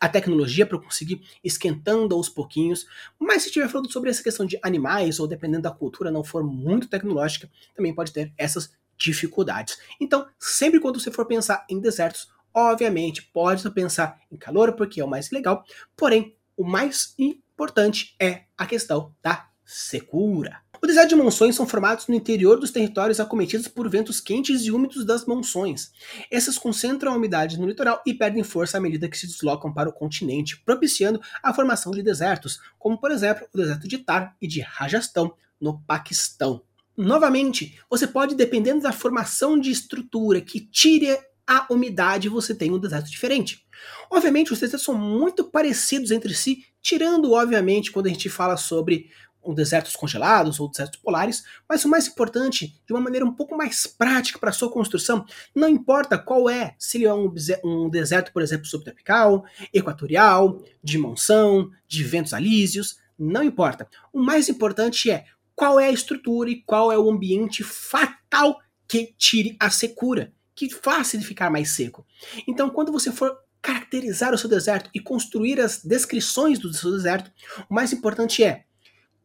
a 0.00 0.08
tecnologia 0.08 0.66
para 0.66 0.78
conseguir 0.78 1.22
esquentando 1.42 2.14
aos 2.14 2.28
pouquinhos. 2.28 2.86
Mas 3.18 3.42
se 3.42 3.48
estiver 3.48 3.68
falando 3.68 3.90
sobre 3.90 4.10
essa 4.10 4.22
questão 4.22 4.44
de 4.46 4.58
animais, 4.62 5.20
ou 5.20 5.26
dependendo 5.26 5.62
da 5.62 5.70
cultura, 5.70 6.10
não 6.10 6.24
for 6.24 6.42
muito 6.42 6.88
tecnológica, 6.88 7.50
também 7.74 7.94
pode 7.94 8.12
ter 8.12 8.32
essas 8.36 8.72
dificuldades. 8.96 9.78
Então, 10.00 10.26
sempre 10.38 10.80
quando 10.80 11.00
você 11.00 11.10
for 11.10 11.26
pensar 11.26 11.64
em 11.68 11.80
desertos, 11.80 12.28
obviamente 12.54 13.22
pode 13.22 13.68
pensar 13.70 14.20
em 14.30 14.36
calor, 14.36 14.74
porque 14.74 15.00
é 15.00 15.04
o 15.04 15.08
mais 15.08 15.30
legal, 15.30 15.64
porém, 15.96 16.36
o 16.56 16.64
mais 16.64 17.14
importante 17.18 18.14
é 18.20 18.44
a 18.56 18.66
questão 18.66 19.14
da 19.22 19.48
secura. 19.64 20.61
O 20.82 20.86
deserto 20.88 21.10
de 21.10 21.14
monções 21.14 21.54
são 21.54 21.64
formados 21.64 22.08
no 22.08 22.14
interior 22.14 22.58
dos 22.58 22.72
territórios 22.72 23.20
acometidos 23.20 23.68
por 23.68 23.88
ventos 23.88 24.20
quentes 24.20 24.62
e 24.62 24.72
úmidos 24.72 25.04
das 25.04 25.24
monções. 25.24 25.92
Essas 26.28 26.58
concentram 26.58 27.12
a 27.12 27.16
umidade 27.16 27.56
no 27.56 27.68
litoral 27.68 28.02
e 28.04 28.12
perdem 28.12 28.42
força 28.42 28.78
à 28.78 28.80
medida 28.80 29.08
que 29.08 29.16
se 29.16 29.28
deslocam 29.28 29.72
para 29.72 29.88
o 29.88 29.92
continente, 29.92 30.60
propiciando 30.64 31.20
a 31.40 31.54
formação 31.54 31.92
de 31.92 32.02
desertos, 32.02 32.58
como 32.80 32.98
por 32.98 33.12
exemplo 33.12 33.46
o 33.54 33.56
deserto 33.56 33.86
de 33.86 33.98
Tar 33.98 34.36
e 34.42 34.48
de 34.48 34.60
Rajastão, 34.60 35.32
no 35.60 35.78
Paquistão. 35.82 36.62
Novamente, 36.96 37.78
você 37.88 38.08
pode, 38.08 38.34
dependendo 38.34 38.82
da 38.82 38.90
formação 38.90 39.56
de 39.56 39.70
estrutura 39.70 40.40
que 40.40 40.58
tire 40.58 41.16
a 41.46 41.64
umidade, 41.70 42.28
você 42.28 42.56
tem 42.56 42.72
um 42.72 42.78
deserto 42.78 43.08
diferente. 43.08 43.64
Obviamente, 44.10 44.52
os 44.52 44.58
desertos 44.58 44.84
são 44.84 44.96
muito 44.96 45.44
parecidos 45.44 46.10
entre 46.10 46.34
si, 46.34 46.64
tirando, 46.80 47.32
obviamente, 47.32 47.92
quando 47.92 48.06
a 48.06 48.10
gente 48.10 48.28
fala 48.28 48.56
sobre 48.56 49.10
ou 49.42 49.54
desertos 49.54 49.96
congelados 49.96 50.60
ou 50.60 50.68
desertos 50.68 51.00
polares, 51.00 51.44
mas 51.68 51.84
o 51.84 51.88
mais 51.88 52.06
importante, 52.06 52.80
de 52.86 52.92
uma 52.92 53.00
maneira 53.00 53.26
um 53.26 53.32
pouco 53.32 53.56
mais 53.56 53.86
prática 53.86 54.38
para 54.38 54.52
sua 54.52 54.70
construção, 54.70 55.24
não 55.54 55.68
importa 55.68 56.16
qual 56.16 56.48
é, 56.48 56.74
se 56.78 56.98
ele 56.98 57.06
é 57.06 57.14
um, 57.14 57.32
um 57.64 57.90
deserto, 57.90 58.32
por 58.32 58.42
exemplo, 58.42 58.66
subtropical, 58.66 59.44
equatorial, 59.72 60.62
de 60.82 60.96
monção, 60.98 61.70
de 61.86 62.04
ventos 62.04 62.32
alísios, 62.32 62.98
não 63.18 63.42
importa. 63.42 63.88
O 64.12 64.20
mais 64.20 64.48
importante 64.48 65.10
é 65.10 65.26
qual 65.54 65.78
é 65.78 65.86
a 65.86 65.92
estrutura 65.92 66.50
e 66.50 66.62
qual 66.62 66.90
é 66.90 66.98
o 66.98 67.10
ambiente 67.10 67.62
fatal 67.62 68.58
que 68.88 69.14
tire 69.16 69.56
a 69.60 69.70
secura, 69.70 70.32
que 70.54 70.68
faça 70.68 71.16
ele 71.16 71.24
ficar 71.24 71.50
mais 71.50 71.70
seco. 71.70 72.06
Então, 72.46 72.70
quando 72.70 72.92
você 72.92 73.10
for 73.10 73.36
caracterizar 73.60 74.34
o 74.34 74.38
seu 74.38 74.50
deserto 74.50 74.90
e 74.92 75.00
construir 75.00 75.60
as 75.60 75.82
descrições 75.82 76.58
do 76.58 76.72
seu 76.74 76.90
deserto, 76.90 77.30
o 77.70 77.74
mais 77.74 77.92
importante 77.92 78.42
é 78.42 78.64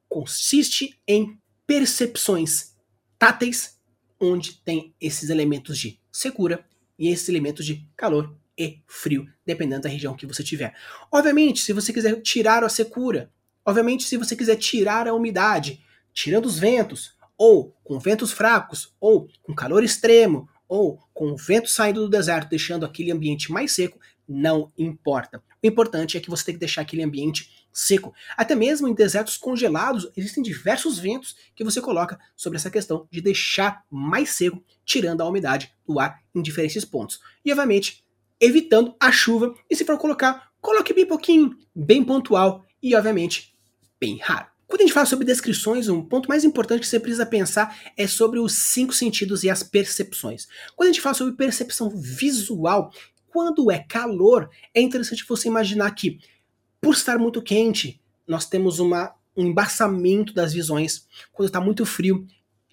consiste 0.07 0.99
em 1.07 1.37
percepções 1.65 2.75
táteis, 3.19 3.77
onde 4.19 4.53
tem 4.61 4.93
esses 4.99 5.29
elementos 5.29 5.77
de 5.77 5.99
secura 6.11 6.65
e 6.97 7.09
esses 7.09 7.29
elementos 7.29 7.65
de 7.65 7.87
calor 7.95 8.35
e 8.57 8.81
frio, 8.87 9.27
dependendo 9.45 9.83
da 9.83 9.89
região 9.89 10.15
que 10.15 10.25
você 10.25 10.43
tiver. 10.43 10.75
Obviamente, 11.11 11.61
se 11.61 11.73
você 11.73 11.93
quiser 11.93 12.19
tirar 12.21 12.63
a 12.63 12.69
secura, 12.69 13.31
obviamente, 13.63 14.05
se 14.05 14.17
você 14.17 14.35
quiser 14.35 14.55
tirar 14.55 15.07
a 15.07 15.13
umidade, 15.13 15.83
tirando 16.13 16.47
os 16.47 16.57
ventos, 16.57 17.15
ou 17.37 17.75
com 17.83 17.99
ventos 17.99 18.31
fracos, 18.31 18.95
ou 18.99 19.29
com 19.43 19.53
calor 19.53 19.83
extremo, 19.83 20.49
ou 20.67 20.99
com 21.13 21.31
o 21.31 21.37
vento 21.37 21.69
saindo 21.69 22.01
do 22.01 22.09
deserto, 22.09 22.49
deixando 22.49 22.85
aquele 22.85 23.11
ambiente 23.11 23.51
mais 23.51 23.71
seco, 23.73 23.99
não 24.27 24.71
importa. 24.77 25.41
O 25.63 25.67
importante 25.67 26.17
é 26.17 26.19
que 26.19 26.29
você 26.29 26.45
tem 26.45 26.55
que 26.55 26.59
deixar 26.59 26.81
aquele 26.81 27.03
ambiente 27.03 27.66
seco. 27.77 28.11
Até 28.35 28.55
mesmo 28.55 28.87
em 28.87 28.93
desertos 28.93 29.37
congelados, 29.37 30.09
existem 30.17 30.41
diversos 30.41 30.97
ventos 30.97 31.35
que 31.55 31.63
você 31.63 31.79
coloca 31.79 32.19
sobre 32.35 32.57
essa 32.57 32.71
questão 32.71 33.07
de 33.11 33.21
deixar 33.21 33.83
mais 33.89 34.31
seco, 34.31 34.63
tirando 34.83 35.21
a 35.21 35.27
umidade 35.27 35.71
do 35.85 35.99
ar 35.99 36.19
em 36.33 36.41
diferentes 36.41 36.83
pontos. 36.83 37.19
E, 37.45 37.51
obviamente, 37.51 38.03
evitando 38.41 38.95
a 38.99 39.11
chuva. 39.11 39.53
E 39.69 39.75
se 39.75 39.85
for 39.85 39.97
colocar, 39.99 40.49
coloque 40.59 40.91
bem 40.91 41.05
pouquinho, 41.05 41.55
bem 41.75 42.03
pontual 42.03 42.65
e, 42.81 42.95
obviamente, 42.95 43.55
bem 43.99 44.17
raro. 44.17 44.47
Quando 44.65 44.81
a 44.81 44.83
gente 44.83 44.93
fala 44.93 45.05
sobre 45.05 45.25
descrições, 45.25 45.87
um 45.87 46.03
ponto 46.03 46.27
mais 46.27 46.43
importante 46.43 46.81
que 46.81 46.87
você 46.87 46.99
precisa 46.99 47.25
pensar 47.25 47.79
é 47.95 48.07
sobre 48.07 48.39
os 48.39 48.53
cinco 48.53 48.93
sentidos 48.93 49.43
e 49.43 49.49
as 49.49 49.61
percepções. 49.61 50.47
Quando 50.75 50.89
a 50.89 50.91
gente 50.91 51.01
fala 51.01 51.15
sobre 51.15 51.35
percepção 51.35 51.89
visual, 51.89 52.91
quando 53.27 53.71
é 53.71 53.79
calor, 53.79 54.49
é 54.73 54.81
interessante 54.81 55.23
você 55.27 55.47
imaginar 55.47 55.91
que, 55.91 56.19
por 56.81 56.93
estar 56.93 57.17
muito 57.17 57.41
quente, 57.41 58.01
nós 58.27 58.45
temos 58.45 58.79
uma, 58.79 59.13
um 59.35 59.45
embaçamento 59.45 60.33
das 60.33 60.53
visões. 60.53 61.07
Quando 61.31 61.47
está 61.47 61.61
muito 61.61 61.85
frio, 61.85 62.25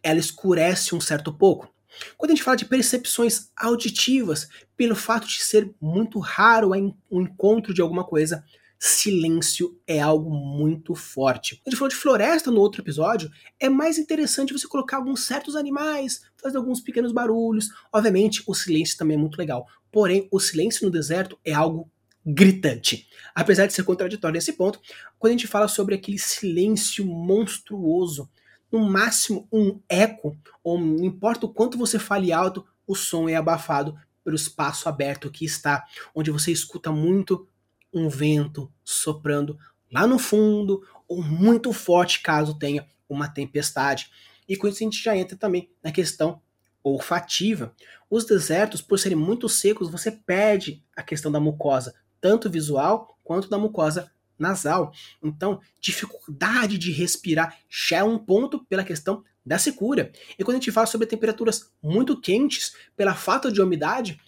ela 0.03 0.19
escurece 0.19 0.95
um 0.95 1.01
certo 1.01 1.33
pouco. 1.33 1.73
Quando 2.17 2.33
a 2.33 2.35
gente 2.35 2.43
fala 2.43 2.57
de 2.57 2.64
percepções 2.64 3.51
auditivas, 3.57 4.49
pelo 4.77 4.97
fato 4.97 5.27
de 5.27 5.40
ser 5.40 5.73
muito 5.81 6.19
raro 6.19 6.71
o 7.11 7.21
encontro 7.21 7.73
de 7.73 7.81
alguma 7.81 8.05
coisa, 8.05 8.45
silêncio 8.79 9.79
é 9.87 10.01
algo 10.01 10.31
muito 10.31 10.95
forte. 10.95 11.61
A 11.64 11.71
gente 11.71 11.79
falou 11.79 11.88
de 11.88 11.97
floresta 11.97 12.51
no 12.51 12.61
outro 12.61 12.83
episódio, 12.83 13.31
é 13.59 13.69
mais 13.69 13.99
interessante 13.99 14.53
você 14.53 14.69
colocar 14.69 14.99
alguns 14.99 15.25
certos 15.25 15.57
animais, 15.57 16.21
fazer 16.37 16.59
alguns 16.59 16.81
pequenos 16.81 17.12
barulhos. 17.12 17.71
Obviamente, 17.93 18.43
o 18.47 18.55
silêncio 18.55 18.99
também 18.99 19.17
é 19.17 19.21
muito 19.21 19.38
legal. 19.38 19.67
Porém, 19.90 20.29
o 20.31 20.38
silêncio 20.38 20.85
no 20.85 20.90
deserto 20.90 21.38
é 21.45 21.53
algo 21.53 21.90
gritante. 22.25 23.09
Apesar 23.35 23.67
de 23.67 23.73
ser 23.73 23.85
contraditório 23.85 24.35
nesse 24.35 24.53
ponto, 24.53 24.81
quando 25.19 25.33
a 25.33 25.37
gente 25.37 25.47
fala 25.47 25.69
sobre 25.69 25.95
aquele 25.95 26.19
silêncio 26.19 27.05
monstruoso, 27.05 28.31
no 28.71 28.81
máximo 28.81 29.47
um 29.53 29.81
eco, 29.89 30.37
ou 30.63 30.79
não 30.79 31.05
importa 31.05 31.47
o 31.47 31.49
quanto 31.49 31.79
você 31.79 31.99
fale 31.99 32.33
alto, 32.33 32.67
o 32.87 32.95
som 32.95 33.29
é 33.29 33.35
abafado 33.35 33.97
pelo 34.25 34.37
espaço 34.37 34.89
aberto 34.89 35.31
que 35.31 35.45
está, 35.45 35.85
onde 36.15 36.31
você 36.31 36.51
escuta 36.51 36.91
muito 36.91 37.47
um 37.93 38.09
vento 38.09 38.73
soprando 38.83 39.59
lá 39.93 40.07
no 40.07 40.19
fundo, 40.19 40.83
ou 41.07 41.23
muito 41.23 41.73
forte 41.73 42.21
caso 42.21 42.59
tenha 42.59 42.87
uma 43.09 43.29
tempestade. 43.29 44.11
E 44.49 44.57
com 44.57 44.67
isso 44.67 44.79
a 44.79 44.85
gente 44.85 45.03
já 45.03 45.17
entra 45.17 45.37
também 45.37 45.71
na 45.83 45.93
questão 45.93 46.43
olfativa. 46.83 47.75
Os 48.11 48.25
desertos, 48.25 48.83
por 48.83 48.99
serem 48.99 49.17
muito 49.17 49.49
secos, 49.49 49.91
você 49.91 50.11
perde 50.11 50.83
a 50.97 51.03
questão 51.03 51.31
da 51.31 51.41
mucosa, 51.41 51.95
tanto 52.25 52.49
visual 52.49 53.19
quanto 53.23 53.51
da 53.51 53.59
mucosa 53.59 54.11
nasal. 54.39 54.95
Então, 55.23 55.61
dificuldade 55.79 56.79
de 56.79 56.91
respirar 56.91 57.55
já 57.69 57.99
é 57.99 58.03
um 58.03 58.17
ponto 58.19 58.65
pela 58.65 58.83
questão 58.83 59.23
da 59.45 59.59
secura. 59.59 60.11
E 60.39 60.43
quando 60.43 60.57
a 60.57 60.59
gente 60.59 60.73
fala 60.73 60.87
sobre 60.87 61.07
temperaturas 61.07 61.71
muito 61.83 62.19
quentes, 62.19 62.75
pela 62.97 63.15
falta 63.15 63.53
de 63.53 63.61
umidade, 63.61 64.19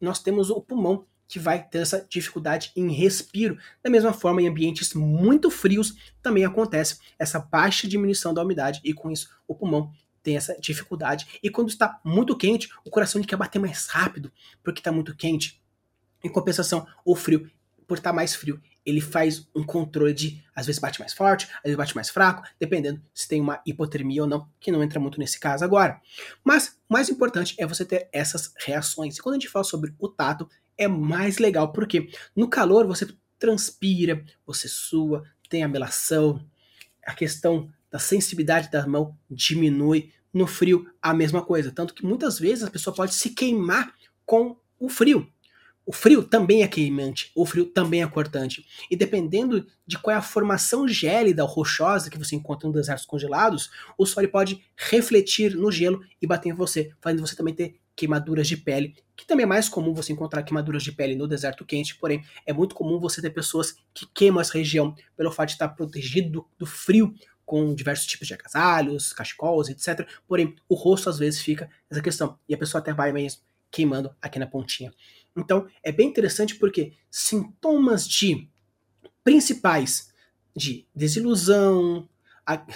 nós 0.00 0.22
temos 0.22 0.48
o 0.48 0.60
pulmão 0.60 1.04
que 1.26 1.40
vai 1.40 1.60
ter 1.60 1.78
essa 1.78 2.06
dificuldade 2.08 2.70
em 2.76 2.88
respiro. 2.92 3.58
Da 3.82 3.90
mesma 3.90 4.12
forma, 4.12 4.40
em 4.40 4.46
ambientes 4.46 4.94
muito 4.94 5.50
frios 5.50 5.96
também 6.22 6.44
acontece 6.44 7.00
essa 7.18 7.40
baixa 7.40 7.88
diminuição 7.88 8.32
da 8.32 8.44
umidade 8.44 8.80
e 8.84 8.94
com 8.94 9.10
isso 9.10 9.28
o 9.48 9.56
pulmão 9.56 9.90
tem 10.22 10.36
essa 10.36 10.56
dificuldade. 10.60 11.26
E 11.42 11.50
quando 11.50 11.68
está 11.68 11.98
muito 12.04 12.36
quente, 12.36 12.70
o 12.84 12.90
coração 12.90 13.20
quer 13.22 13.34
bater 13.34 13.58
mais 13.58 13.88
rápido 13.88 14.30
porque 14.62 14.78
está 14.78 14.92
muito 14.92 15.16
quente. 15.16 15.59
Em 16.22 16.28
compensação, 16.28 16.86
o 17.04 17.14
frio, 17.14 17.50
por 17.86 17.98
estar 17.98 18.10
tá 18.10 18.16
mais 18.16 18.34
frio, 18.34 18.60
ele 18.84 19.00
faz 19.00 19.48
um 19.54 19.64
controle 19.64 20.12
de, 20.12 20.42
às 20.54 20.66
vezes 20.66 20.80
bate 20.80 21.00
mais 21.00 21.12
forte, 21.12 21.46
às 21.56 21.62
vezes 21.64 21.76
bate 21.76 21.94
mais 21.94 22.08
fraco, 22.08 22.42
dependendo 22.58 23.02
se 23.12 23.28
tem 23.28 23.40
uma 23.40 23.60
hipotermia 23.66 24.22
ou 24.22 24.28
não, 24.28 24.48
que 24.58 24.72
não 24.72 24.82
entra 24.82 24.98
muito 24.98 25.18
nesse 25.18 25.38
caso 25.38 25.64
agora. 25.64 26.00
Mas 26.44 26.78
o 26.88 26.92
mais 26.92 27.08
importante 27.08 27.54
é 27.58 27.66
você 27.66 27.84
ter 27.84 28.08
essas 28.12 28.52
reações. 28.58 29.16
E 29.16 29.22
quando 29.22 29.34
a 29.34 29.38
gente 29.38 29.50
fala 29.50 29.64
sobre 29.64 29.94
o 29.98 30.08
tato, 30.08 30.48
é 30.78 30.88
mais 30.88 31.38
legal, 31.38 31.72
porque 31.72 32.08
no 32.34 32.48
calor 32.48 32.86
você 32.86 33.06
transpira, 33.38 34.24
você 34.46 34.68
sua, 34.68 35.24
tem 35.48 35.62
a 35.62 35.68
melação, 35.68 36.44
a 37.04 37.14
questão 37.14 37.70
da 37.90 37.98
sensibilidade 37.98 38.70
da 38.70 38.86
mão 38.86 39.16
diminui. 39.30 40.12
No 40.32 40.46
frio, 40.46 40.88
a 41.02 41.12
mesma 41.12 41.44
coisa. 41.44 41.72
Tanto 41.72 41.92
que 41.92 42.06
muitas 42.06 42.38
vezes 42.38 42.62
a 42.62 42.70
pessoa 42.70 42.94
pode 42.94 43.14
se 43.14 43.30
queimar 43.30 43.92
com 44.24 44.56
o 44.78 44.88
frio. 44.88 45.28
O 45.90 45.92
frio 45.92 46.22
também 46.22 46.62
é 46.62 46.68
queimante, 46.68 47.32
o 47.34 47.44
frio 47.44 47.66
também 47.66 48.00
é 48.00 48.06
cortante. 48.06 48.64
E 48.88 48.94
dependendo 48.94 49.66
de 49.84 49.98
qual 49.98 50.14
é 50.14 50.16
a 50.16 50.22
formação 50.22 50.86
gélida 50.86 51.42
ou 51.42 51.50
rochosa 51.50 52.08
que 52.08 52.16
você 52.16 52.36
encontra 52.36 52.68
em 52.68 52.70
desertos 52.70 53.04
congelados, 53.04 53.72
o 53.98 54.06
sol 54.06 54.22
pode 54.28 54.64
refletir 54.76 55.56
no 55.56 55.68
gelo 55.72 56.00
e 56.22 56.28
bater 56.28 56.50
em 56.50 56.52
você, 56.52 56.92
fazendo 57.00 57.26
você 57.26 57.34
também 57.34 57.52
ter 57.52 57.74
queimaduras 57.96 58.46
de 58.46 58.56
pele, 58.56 58.94
que 59.16 59.26
também 59.26 59.42
é 59.42 59.48
mais 59.48 59.68
comum 59.68 59.92
você 59.92 60.12
encontrar 60.12 60.44
queimaduras 60.44 60.84
de 60.84 60.92
pele 60.92 61.16
no 61.16 61.26
deserto 61.26 61.64
quente, 61.64 61.96
porém 61.96 62.22
é 62.46 62.52
muito 62.52 62.72
comum 62.72 63.00
você 63.00 63.20
ter 63.20 63.30
pessoas 63.30 63.74
que 63.92 64.06
queimam 64.14 64.40
essa 64.40 64.56
região 64.56 64.94
pelo 65.16 65.32
fato 65.32 65.48
de 65.48 65.54
estar 65.54 65.70
protegido 65.70 66.30
do, 66.30 66.46
do 66.56 66.66
frio 66.66 67.12
com 67.44 67.74
diversos 67.74 68.06
tipos 68.06 68.28
de 68.28 68.34
agasalhos, 68.34 69.12
cachecols, 69.12 69.68
etc. 69.68 70.06
Porém, 70.28 70.54
o 70.68 70.76
rosto 70.76 71.10
às 71.10 71.18
vezes 71.18 71.40
fica 71.40 71.68
essa 71.90 72.00
questão 72.00 72.38
e 72.48 72.54
a 72.54 72.58
pessoa 72.58 72.80
até 72.80 72.92
vai 72.92 73.10
mesmo 73.10 73.42
queimando 73.70 74.14
aqui 74.20 74.38
na 74.38 74.46
pontinha. 74.46 74.92
Então, 75.36 75.66
é 75.82 75.92
bem 75.92 76.08
interessante 76.08 76.56
porque 76.56 76.92
sintomas 77.10 78.06
de 78.06 78.48
principais 79.22 80.12
de 80.56 80.86
desilusão, 80.94 82.08
a, 82.44 82.66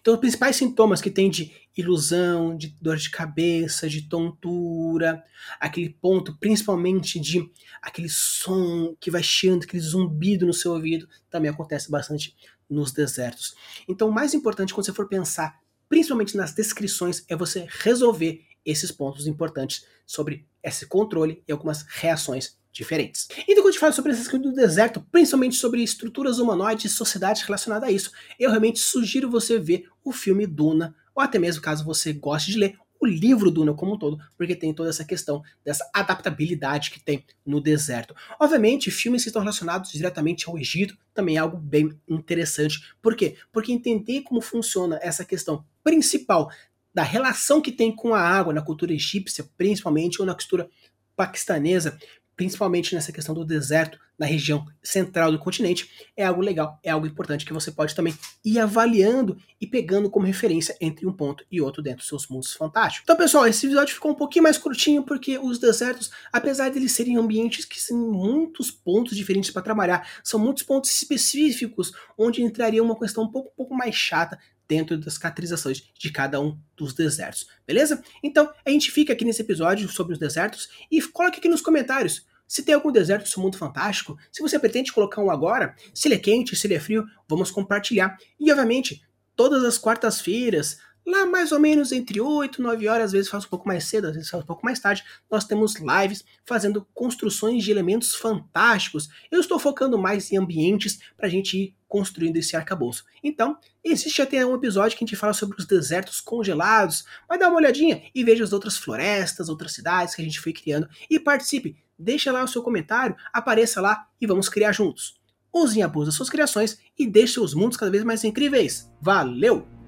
então 0.00 0.14
os 0.14 0.20
principais 0.20 0.56
sintomas 0.56 1.00
que 1.00 1.10
tem 1.10 1.30
de 1.30 1.52
ilusão, 1.76 2.56
de 2.56 2.76
dor 2.80 2.96
de 2.96 3.10
cabeça, 3.10 3.88
de 3.88 4.02
tontura, 4.02 5.22
aquele 5.58 5.90
ponto 5.90 6.36
principalmente 6.38 7.18
de 7.18 7.50
aquele 7.80 8.08
som 8.08 8.94
que 9.00 9.10
vai 9.10 9.22
chiando, 9.22 9.64
aquele 9.64 9.82
zumbido 9.82 10.46
no 10.46 10.52
seu 10.52 10.72
ouvido, 10.72 11.08
também 11.30 11.50
acontece 11.50 11.90
bastante 11.90 12.36
nos 12.68 12.92
desertos. 12.92 13.54
Então, 13.88 14.08
o 14.08 14.12
mais 14.12 14.34
importante 14.34 14.72
quando 14.72 14.86
você 14.86 14.92
for 14.92 15.08
pensar, 15.08 15.60
principalmente 15.88 16.36
nas 16.36 16.52
descrições, 16.52 17.24
é 17.28 17.36
você 17.36 17.66
resolver 17.68 18.44
esses 18.64 18.90
pontos 18.90 19.26
importantes 19.26 19.84
sobre 20.06 20.46
esse 20.62 20.86
controle 20.86 21.42
e 21.46 21.52
algumas 21.52 21.82
reações 21.82 22.56
diferentes. 22.72 23.28
Então, 23.46 23.62
quando 23.62 23.68
a 23.68 23.70
gente 23.72 23.80
fala 23.80 23.92
sobre 23.92 24.12
essas 24.12 24.24
questões 24.24 24.42
do 24.42 24.52
deserto, 24.52 25.06
principalmente 25.12 25.56
sobre 25.56 25.82
estruturas 25.82 26.38
humanoides 26.38 26.90
e 26.90 26.94
sociedades 26.94 27.42
relacionadas 27.42 27.88
a 27.88 27.92
isso, 27.92 28.10
eu 28.38 28.48
realmente 28.48 28.78
sugiro 28.78 29.30
você 29.30 29.58
ver 29.58 29.86
o 30.02 30.10
filme 30.10 30.46
Duna, 30.46 30.94
ou 31.14 31.22
até 31.22 31.38
mesmo 31.38 31.60
caso 31.60 31.84
você 31.84 32.12
goste 32.12 32.50
de 32.50 32.58
ler, 32.58 32.78
o 33.02 33.06
livro 33.06 33.50
Duna 33.50 33.74
como 33.74 33.94
um 33.94 33.98
todo, 33.98 34.18
porque 34.38 34.54
tem 34.54 34.72
toda 34.72 34.88
essa 34.88 35.04
questão 35.04 35.42
dessa 35.64 35.88
adaptabilidade 35.92 36.92
que 36.92 37.00
tem 37.00 37.24
no 37.44 37.60
deserto. 37.60 38.14
Obviamente, 38.40 38.92
filmes 38.92 39.24
que 39.24 39.28
estão 39.28 39.42
relacionados 39.42 39.90
diretamente 39.90 40.48
ao 40.48 40.56
Egito 40.56 40.96
também 41.12 41.36
é 41.36 41.40
algo 41.40 41.56
bem 41.56 41.98
interessante. 42.08 42.94
Por 43.02 43.16
quê? 43.16 43.36
Porque 43.52 43.72
entender 43.72 44.22
como 44.22 44.40
funciona 44.40 45.00
essa 45.02 45.24
questão 45.24 45.64
principal 45.82 46.48
da 46.94 47.02
relação 47.02 47.60
que 47.60 47.72
tem 47.72 47.94
com 47.94 48.14
a 48.14 48.20
água 48.20 48.52
na 48.52 48.62
cultura 48.62 48.92
egípcia, 48.92 49.48
principalmente, 49.56 50.20
ou 50.20 50.26
na 50.26 50.34
cultura 50.34 50.68
paquistanesa, 51.16 51.98
principalmente 52.36 52.94
nessa 52.94 53.12
questão 53.12 53.34
do 53.34 53.44
deserto 53.44 53.98
na 54.18 54.26
região 54.26 54.64
central 54.82 55.32
do 55.32 55.38
continente, 55.38 55.90
é 56.16 56.24
algo 56.24 56.40
legal, 56.40 56.78
é 56.82 56.90
algo 56.90 57.06
importante 57.06 57.44
que 57.44 57.52
você 57.52 57.72
pode 57.72 57.94
também 57.94 58.14
ir 58.44 58.58
avaliando 58.58 59.36
e 59.60 59.66
pegando 59.66 60.08
como 60.08 60.26
referência 60.26 60.76
entre 60.80 61.06
um 61.06 61.12
ponto 61.12 61.44
e 61.50 61.60
outro 61.60 61.82
dentro 61.82 61.98
dos 61.98 62.08
seus 62.08 62.28
mundos 62.28 62.52
fantásticos. 62.52 63.02
Então, 63.04 63.16
pessoal, 63.16 63.46
esse 63.46 63.66
episódio 63.66 63.94
ficou 63.94 64.12
um 64.12 64.14
pouquinho 64.14 64.44
mais 64.44 64.58
curtinho 64.58 65.02
porque 65.02 65.38
os 65.38 65.58
desertos, 65.58 66.10
apesar 66.32 66.68
de 66.68 66.78
eles 66.78 66.92
serem 66.92 67.16
ambientes 67.16 67.64
que 67.64 67.84
têm 67.84 67.96
muitos 67.96 68.70
pontos 68.70 69.16
diferentes 69.16 69.50
para 69.50 69.62
trabalhar, 69.62 70.08
são 70.22 70.38
muitos 70.38 70.62
pontos 70.62 70.90
específicos 70.90 71.92
onde 72.16 72.42
entraria 72.42 72.82
uma 72.82 72.98
questão 72.98 73.24
um 73.24 73.28
pouco, 73.28 73.50
um 73.50 73.56
pouco 73.56 73.74
mais 73.74 73.94
chata 73.94 74.38
dentro 74.68 74.96
das 74.98 75.18
caracterizações 75.18 75.82
de 75.98 76.10
cada 76.10 76.40
um 76.40 76.58
dos 76.76 76.94
desertos, 76.94 77.46
beleza? 77.66 78.02
Então, 78.22 78.50
a 78.64 78.70
gente 78.70 78.90
fica 78.90 79.12
aqui 79.12 79.24
nesse 79.24 79.42
episódio 79.42 79.88
sobre 79.88 80.14
os 80.14 80.18
desertos 80.18 80.68
e 80.90 81.00
coloque 81.02 81.38
aqui 81.38 81.48
nos 81.48 81.60
comentários 81.60 82.26
se 82.52 82.62
tem 82.62 82.74
algum 82.74 82.92
deserto 82.92 83.22
no 83.22 83.28
seu 83.28 83.42
mundo 83.42 83.56
fantástico, 83.56 84.18
se 84.30 84.42
você 84.42 84.58
pretende 84.58 84.92
colocar 84.92 85.22
um 85.22 85.30
agora, 85.30 85.74
se 85.94 86.06
ele 86.06 86.16
é 86.16 86.18
quente, 86.18 86.54
se 86.54 86.66
ele 86.66 86.74
é 86.74 86.80
frio, 86.80 87.06
vamos 87.26 87.50
compartilhar. 87.50 88.18
E, 88.38 88.50
obviamente, 88.50 89.02
todas 89.34 89.64
as 89.64 89.78
quartas-feiras, 89.78 90.78
lá 91.06 91.26
mais 91.26 91.52
ou 91.52 91.58
menos 91.58 91.92
entre 91.92 92.20
8 92.20 92.60
e 92.60 92.62
9 92.62 92.88
horas, 92.88 93.06
às 93.06 93.12
vezes 93.12 93.30
faz 93.30 93.44
um 93.44 93.48
pouco 93.48 93.66
mais 93.66 93.84
cedo, 93.84 94.06
às 94.06 94.14
vezes 94.14 94.30
faz 94.30 94.42
um 94.42 94.46
pouco 94.46 94.64
mais 94.64 94.78
tarde, 94.78 95.04
nós 95.30 95.44
temos 95.44 95.74
lives 95.76 96.24
fazendo 96.44 96.86
construções 96.94 97.64
de 97.64 97.70
elementos 97.70 98.14
fantásticos. 98.14 99.08
Eu 99.30 99.40
estou 99.40 99.58
focando 99.58 99.98
mais 99.98 100.30
em 100.32 100.36
ambientes 100.36 100.98
para 101.16 101.26
a 101.26 101.30
gente 101.30 101.56
ir 101.56 101.76
construindo 101.88 102.38
esse 102.38 102.56
arcabouço. 102.56 103.04
Então, 103.22 103.58
existe 103.84 104.22
até 104.22 104.44
um 104.46 104.54
episódio 104.54 104.96
que 104.96 105.04
a 105.04 105.06
gente 105.06 105.16
fala 105.16 105.34
sobre 105.34 105.58
os 105.58 105.66
desertos 105.66 106.20
congelados. 106.20 107.04
Vai 107.28 107.38
dar 107.38 107.48
uma 107.48 107.58
olhadinha 107.58 108.02
e 108.14 108.24
veja 108.24 108.42
as 108.44 108.52
outras 108.52 108.78
florestas, 108.78 109.50
outras 109.50 109.72
cidades 109.72 110.14
que 110.14 110.22
a 110.22 110.24
gente 110.24 110.40
foi 110.40 110.54
criando 110.54 110.88
e 111.10 111.20
participe. 111.20 111.76
Deixa 111.98 112.32
lá 112.32 112.42
o 112.42 112.48
seu 112.48 112.62
comentário, 112.62 113.14
apareça 113.32 113.80
lá 113.80 114.06
e 114.20 114.26
vamos 114.26 114.48
criar 114.48 114.72
juntos. 114.72 115.20
use 115.54 115.78
e 115.78 115.82
abuse 115.82 116.06
das 116.06 116.14
suas 116.14 116.30
criações 116.30 116.78
e 116.98 117.06
deixe 117.06 117.38
os 117.38 117.52
mundos 117.52 117.76
cada 117.76 117.90
vez 117.90 118.02
mais 118.04 118.24
incríveis. 118.24 118.90
Valeu! 119.00 119.81